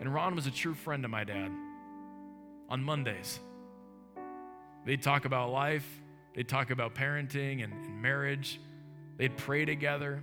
and 0.00 0.12
Ron 0.12 0.34
was 0.34 0.46
a 0.46 0.50
true 0.50 0.74
friend 0.74 1.04
of 1.04 1.10
my 1.10 1.24
dad 1.24 1.50
on 2.68 2.82
Mondays. 2.82 3.40
They'd 4.84 5.02
talk 5.02 5.24
about 5.24 5.50
life, 5.50 5.86
they'd 6.34 6.48
talk 6.48 6.70
about 6.70 6.94
parenting 6.94 7.64
and, 7.64 7.72
and 7.72 8.02
marriage, 8.02 8.60
they'd 9.16 9.36
pray 9.36 9.64
together. 9.64 10.22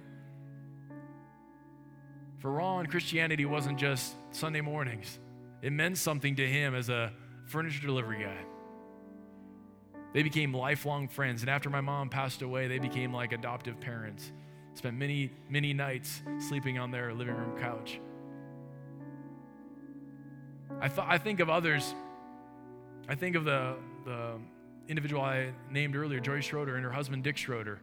For 2.38 2.52
Ron, 2.52 2.86
Christianity 2.86 3.46
wasn't 3.46 3.80
just 3.80 4.14
Sunday 4.32 4.62
mornings. 4.62 5.18
It 5.62 5.72
meant 5.72 5.98
something 5.98 6.36
to 6.36 6.48
him 6.48 6.76
as 6.76 6.90
a 6.90 7.12
furniture 7.48 7.82
delivery 7.82 8.24
guy. 8.24 8.57
They 10.14 10.24
became 10.24 10.54
lifelong 10.54 11.08
friends, 11.08 11.42
and 11.42 11.50
after 11.50 11.70
my 11.70 11.82
mom 11.82 12.10
passed 12.10 12.42
away, 12.42 12.68
they 12.68 12.80
became 12.80 13.14
like 13.14 13.34
adoptive 13.34 13.80
parents. 13.80 14.32
Spent 14.74 14.96
many, 14.96 15.32
many 15.50 15.74
nights 15.74 16.22
sleeping 16.40 16.78
on 16.78 16.92
their 16.92 17.14
living 17.14 17.36
room 17.36 17.58
couch. 17.60 18.00
I, 20.80 20.88
th- 20.88 21.08
I 21.08 21.18
think 21.18 21.40
of 21.40 21.50
others. 21.50 21.94
I 23.10 23.16
think 23.16 23.36
of 23.36 23.44
the, 23.44 23.76
the 24.06 24.34
individual 24.88 25.22
I 25.22 25.52
named 25.70 25.96
earlier, 25.96 26.20
Joy 26.20 26.42
Schroeder, 26.42 26.76
and 26.76 26.84
her 26.84 26.92
husband, 26.92 27.24
Dick 27.24 27.38
Schroeder. 27.38 27.80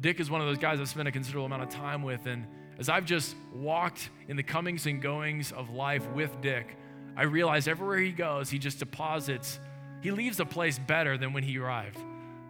Dick 0.00 0.20
is 0.20 0.30
one 0.30 0.40
of 0.40 0.46
those 0.46 0.58
guys 0.58 0.80
I've 0.80 0.88
spent 0.88 1.08
a 1.08 1.12
considerable 1.12 1.46
amount 1.46 1.62
of 1.62 1.68
time 1.68 2.02
with, 2.02 2.26
and 2.26 2.46
as 2.78 2.88
I've 2.88 3.04
just 3.04 3.36
walked 3.54 4.10
in 4.28 4.36
the 4.36 4.42
comings 4.42 4.86
and 4.86 5.02
goings 5.02 5.52
of 5.52 5.70
life 5.70 6.08
with 6.10 6.40
Dick, 6.40 6.76
I 7.16 7.24
realize 7.24 7.68
everywhere 7.68 7.98
he 7.98 8.12
goes, 8.12 8.48
he 8.50 8.58
just 8.58 8.78
deposits, 8.78 9.58
he 10.02 10.10
leaves 10.10 10.40
a 10.40 10.44
place 10.44 10.78
better 10.78 11.16
than 11.16 11.32
when 11.32 11.44
he 11.44 11.56
arrived. 11.58 11.98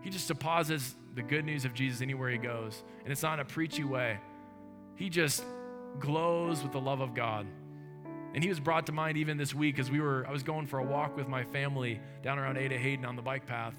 He 0.00 0.10
just 0.10 0.26
deposits 0.26 0.94
the 1.14 1.22
good 1.22 1.44
news 1.44 1.64
of 1.64 1.74
Jesus 1.74 2.00
anywhere 2.00 2.30
he 2.30 2.38
goes. 2.38 2.82
And 3.04 3.12
it's 3.12 3.22
not 3.22 3.34
in 3.34 3.40
a 3.40 3.44
preachy 3.44 3.84
way. 3.84 4.18
He 4.96 5.10
just 5.10 5.44
glows 6.00 6.62
with 6.62 6.72
the 6.72 6.80
love 6.80 7.00
of 7.00 7.14
God. 7.14 7.46
And 8.34 8.42
he 8.42 8.48
was 8.48 8.58
brought 8.58 8.86
to 8.86 8.92
mind 8.92 9.18
even 9.18 9.36
this 9.36 9.54
week 9.54 9.78
as 9.78 9.90
we 9.90 10.00
were, 10.00 10.26
I 10.26 10.32
was 10.32 10.42
going 10.42 10.66
for 10.66 10.78
a 10.78 10.82
walk 10.82 11.14
with 11.14 11.28
my 11.28 11.44
family 11.44 12.00
down 12.22 12.38
around 12.38 12.56
Ada 12.56 12.78
Hayden 12.78 13.04
on 13.04 13.16
the 13.16 13.22
bike 13.22 13.46
path. 13.46 13.74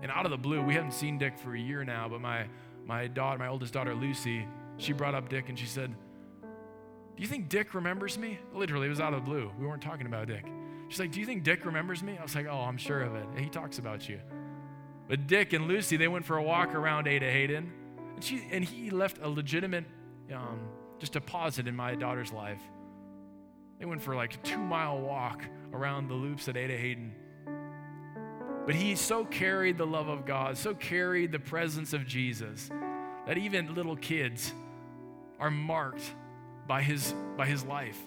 And 0.00 0.10
out 0.10 0.24
of 0.24 0.30
the 0.30 0.38
blue, 0.38 0.62
we 0.62 0.72
haven't 0.72 0.94
seen 0.94 1.18
Dick 1.18 1.38
for 1.38 1.54
a 1.54 1.60
year 1.60 1.84
now, 1.84 2.08
but 2.08 2.22
my, 2.22 2.46
my 2.86 3.06
daughter, 3.06 3.38
my 3.38 3.48
oldest 3.48 3.74
daughter, 3.74 3.94
Lucy, 3.94 4.46
she 4.78 4.94
brought 4.94 5.14
up 5.14 5.28
Dick 5.28 5.50
and 5.50 5.58
she 5.58 5.66
said, 5.66 5.94
Do 6.40 7.22
you 7.22 7.28
think 7.28 7.50
Dick 7.50 7.74
remembers 7.74 8.16
me? 8.16 8.38
Literally, 8.54 8.86
it 8.86 8.90
was 8.90 9.00
out 9.00 9.12
of 9.12 9.22
the 9.22 9.30
blue. 9.30 9.52
We 9.58 9.66
weren't 9.66 9.82
talking 9.82 10.06
about 10.06 10.28
Dick. 10.28 10.46
She's 10.88 10.98
like, 10.98 11.12
Do 11.12 11.20
you 11.20 11.26
think 11.26 11.44
Dick 11.44 11.64
remembers 11.64 12.02
me? 12.02 12.16
I 12.18 12.22
was 12.22 12.34
like, 12.34 12.46
Oh, 12.46 12.60
I'm 12.60 12.78
sure 12.78 13.02
of 13.02 13.14
it. 13.14 13.26
He 13.38 13.48
talks 13.48 13.78
about 13.78 14.08
you. 14.08 14.20
But 15.08 15.26
Dick 15.26 15.52
and 15.52 15.66
Lucy, 15.66 15.96
they 15.96 16.08
went 16.08 16.24
for 16.24 16.36
a 16.36 16.42
walk 16.42 16.74
around 16.74 17.08
Ada 17.08 17.30
Hayden, 17.30 17.72
and, 18.14 18.22
she, 18.22 18.42
and 18.50 18.62
he 18.62 18.90
left 18.90 19.18
a 19.22 19.28
legitimate, 19.28 19.84
um, 20.34 20.60
just 20.98 21.12
deposit 21.12 21.66
in 21.66 21.74
my 21.74 21.94
daughter's 21.94 22.30
life. 22.30 22.60
They 23.78 23.86
went 23.86 24.02
for 24.02 24.14
like 24.14 24.34
a 24.34 24.38
two 24.38 24.58
mile 24.58 25.00
walk 25.00 25.42
around 25.72 26.08
the 26.08 26.14
loops 26.14 26.48
at 26.48 26.56
Ada 26.56 26.76
Hayden. 26.76 27.14
But 28.66 28.74
he 28.74 28.96
so 28.96 29.24
carried 29.24 29.78
the 29.78 29.86
love 29.86 30.08
of 30.08 30.26
God, 30.26 30.58
so 30.58 30.74
carried 30.74 31.32
the 31.32 31.38
presence 31.38 31.94
of 31.94 32.06
Jesus, 32.06 32.68
that 33.26 33.38
even 33.38 33.74
little 33.74 33.96
kids 33.96 34.52
are 35.40 35.50
marked 35.50 36.02
by 36.66 36.82
his, 36.82 37.14
by 37.38 37.46
his 37.46 37.64
life. 37.64 37.98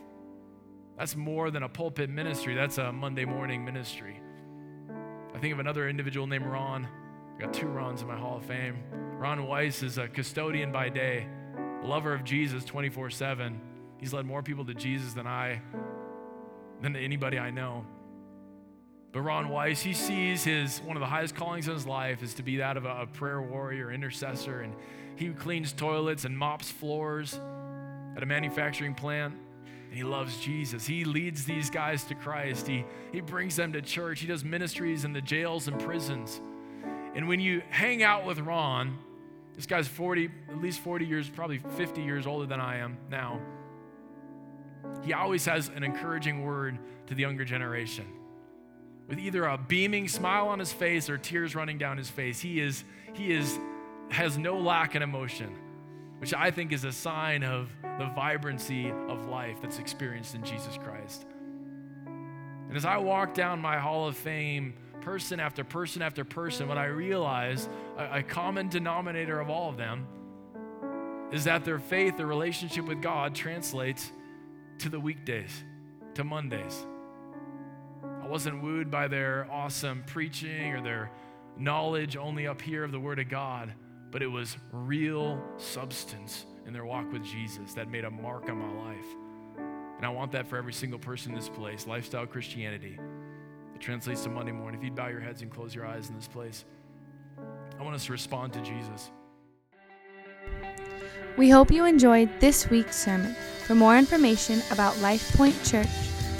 That's 1.01 1.15
more 1.15 1.49
than 1.49 1.63
a 1.63 1.67
pulpit 1.67 2.11
ministry, 2.11 2.53
that's 2.53 2.77
a 2.77 2.91
Monday 2.91 3.25
morning 3.25 3.65
ministry. 3.65 4.21
I 5.33 5.39
think 5.39 5.51
of 5.51 5.57
another 5.57 5.89
individual 5.89 6.27
named 6.27 6.45
Ron. 6.45 6.87
I 7.35 7.41
got 7.41 7.55
two 7.55 7.65
Rons 7.65 8.03
in 8.03 8.07
my 8.07 8.15
Hall 8.15 8.37
of 8.37 8.45
Fame. 8.45 8.83
Ron 9.17 9.47
Weiss 9.47 9.81
is 9.81 9.97
a 9.97 10.07
custodian 10.07 10.71
by 10.71 10.89
day, 10.89 11.25
lover 11.81 12.13
of 12.13 12.23
Jesus 12.23 12.63
24 12.65 13.09
7. 13.09 13.59
He's 13.97 14.13
led 14.13 14.27
more 14.27 14.43
people 14.43 14.63
to 14.63 14.75
Jesus 14.75 15.13
than 15.13 15.25
I, 15.25 15.63
than 16.81 16.95
anybody 16.95 17.39
I 17.39 17.49
know. 17.49 17.83
But 19.11 19.21
Ron 19.21 19.49
Weiss, 19.49 19.81
he 19.81 19.95
sees 19.95 20.43
his 20.43 20.81
one 20.81 20.97
of 20.97 21.01
the 21.01 21.07
highest 21.07 21.33
callings 21.33 21.67
in 21.67 21.73
his 21.73 21.87
life 21.87 22.21
is 22.21 22.35
to 22.35 22.43
be 22.43 22.57
that 22.57 22.77
of 22.77 22.85
a, 22.85 23.01
a 23.01 23.07
prayer 23.07 23.41
warrior, 23.41 23.91
intercessor, 23.91 24.61
and 24.61 24.75
he 25.15 25.29
cleans 25.29 25.73
toilets 25.73 26.25
and 26.25 26.37
mops 26.37 26.69
floors 26.69 27.39
at 28.15 28.21
a 28.21 28.27
manufacturing 28.27 28.93
plant. 28.93 29.33
And 29.91 29.97
he 29.97 30.05
loves 30.05 30.39
Jesus. 30.39 30.87
He 30.87 31.03
leads 31.03 31.43
these 31.43 31.69
guys 31.69 32.05
to 32.05 32.15
Christ. 32.15 32.65
He, 32.65 32.85
he 33.11 33.19
brings 33.19 33.57
them 33.57 33.73
to 33.73 33.81
church. 33.81 34.21
He 34.21 34.27
does 34.27 34.41
ministries 34.41 35.03
in 35.03 35.11
the 35.11 35.19
jails 35.19 35.67
and 35.67 35.77
prisons. 35.77 36.39
And 37.13 37.27
when 37.27 37.41
you 37.41 37.61
hang 37.69 38.01
out 38.01 38.25
with 38.25 38.39
Ron, 38.39 38.97
this 39.53 39.65
guy's 39.65 39.89
40, 39.89 40.29
at 40.49 40.61
least 40.61 40.79
40 40.79 41.05
years, 41.05 41.29
probably 41.29 41.57
50 41.57 42.01
years 42.01 42.25
older 42.25 42.45
than 42.45 42.61
I 42.61 42.77
am 42.77 42.99
now. 43.09 43.41
He 45.03 45.11
always 45.11 45.43
has 45.43 45.67
an 45.67 45.83
encouraging 45.83 46.45
word 46.45 46.79
to 47.07 47.13
the 47.13 47.21
younger 47.23 47.43
generation. 47.43 48.05
With 49.09 49.19
either 49.19 49.43
a 49.43 49.57
beaming 49.57 50.07
smile 50.07 50.47
on 50.47 50.57
his 50.57 50.71
face 50.71 51.09
or 51.09 51.17
tears 51.17 51.53
running 51.53 51.77
down 51.77 51.97
his 51.97 52.09
face, 52.09 52.39
he 52.39 52.61
is, 52.61 52.85
he 53.11 53.33
is 53.33 53.59
has 54.09 54.37
no 54.37 54.57
lack 54.57 54.95
in 54.95 55.01
emotion, 55.01 55.53
which 56.21 56.35
I 56.35 56.51
think 56.51 56.71
is 56.71 56.83
a 56.83 56.91
sign 56.91 57.43
of 57.43 57.67
the 57.97 58.05
vibrancy 58.15 58.91
of 59.09 59.27
life 59.27 59.57
that's 59.59 59.79
experienced 59.79 60.35
in 60.35 60.43
Jesus 60.43 60.77
Christ. 60.77 61.25
And 62.05 62.77
as 62.77 62.85
I 62.85 62.97
walk 62.97 63.33
down 63.33 63.59
my 63.59 63.79
Hall 63.79 64.07
of 64.07 64.15
Fame, 64.15 64.75
person 65.01 65.39
after 65.39 65.63
person 65.63 66.03
after 66.03 66.23
person, 66.23 66.67
what 66.67 66.77
I 66.77 66.85
realized, 66.85 67.71
a, 67.97 68.19
a 68.19 68.23
common 68.23 68.69
denominator 68.69 69.39
of 69.39 69.49
all 69.49 69.67
of 69.67 69.77
them, 69.77 70.05
is 71.31 71.45
that 71.45 71.65
their 71.65 71.79
faith, 71.79 72.17
their 72.17 72.27
relationship 72.27 72.85
with 72.85 73.01
God 73.01 73.33
translates 73.33 74.11
to 74.77 74.89
the 74.89 74.99
weekdays, 74.99 75.63
to 76.13 76.23
Mondays. 76.23 76.85
I 78.21 78.27
wasn't 78.27 78.61
wooed 78.61 78.91
by 78.91 79.07
their 79.07 79.47
awesome 79.49 80.03
preaching 80.05 80.73
or 80.73 80.81
their 80.81 81.09
knowledge 81.57 82.15
only 82.15 82.45
up 82.45 82.61
here 82.61 82.83
of 82.83 82.91
the 82.91 82.99
Word 82.99 83.17
of 83.17 83.27
God, 83.27 83.73
but 84.11 84.21
it 84.21 84.27
was 84.27 84.57
real 84.71 85.41
substance 85.57 86.45
in 86.67 86.73
their 86.73 86.85
walk 86.85 87.11
with 87.11 87.23
Jesus 87.23 87.73
that 87.73 87.89
made 87.89 88.03
a 88.03 88.11
mark 88.11 88.49
on 88.49 88.57
my 88.57 88.89
life. 88.89 89.05
And 89.97 90.05
I 90.05 90.09
want 90.09 90.31
that 90.33 90.47
for 90.47 90.57
every 90.57 90.73
single 90.73 90.99
person 90.99 91.31
in 91.31 91.37
this 91.37 91.49
place 91.49 91.87
lifestyle 91.87 92.25
Christianity. 92.25 92.99
It 93.73 93.81
translates 93.81 94.23
to 94.23 94.29
Monday 94.29 94.51
morning. 94.51 94.79
If 94.79 94.83
you'd 94.83 94.95
bow 94.95 95.07
your 95.07 95.21
heads 95.21 95.41
and 95.41 95.51
close 95.51 95.73
your 95.73 95.85
eyes 95.85 96.09
in 96.09 96.15
this 96.15 96.27
place, 96.27 96.65
I 97.79 97.83
want 97.83 97.95
us 97.95 98.05
to 98.05 98.11
respond 98.11 98.53
to 98.53 98.61
Jesus. 98.61 99.11
We 101.37 101.49
hope 101.49 101.71
you 101.71 101.85
enjoyed 101.85 102.29
this 102.39 102.69
week's 102.69 102.97
sermon. 102.97 103.35
For 103.65 103.75
more 103.75 103.97
information 103.97 104.61
about 104.71 104.97
Life 104.99 105.33
Point 105.33 105.55
Church, 105.63 105.87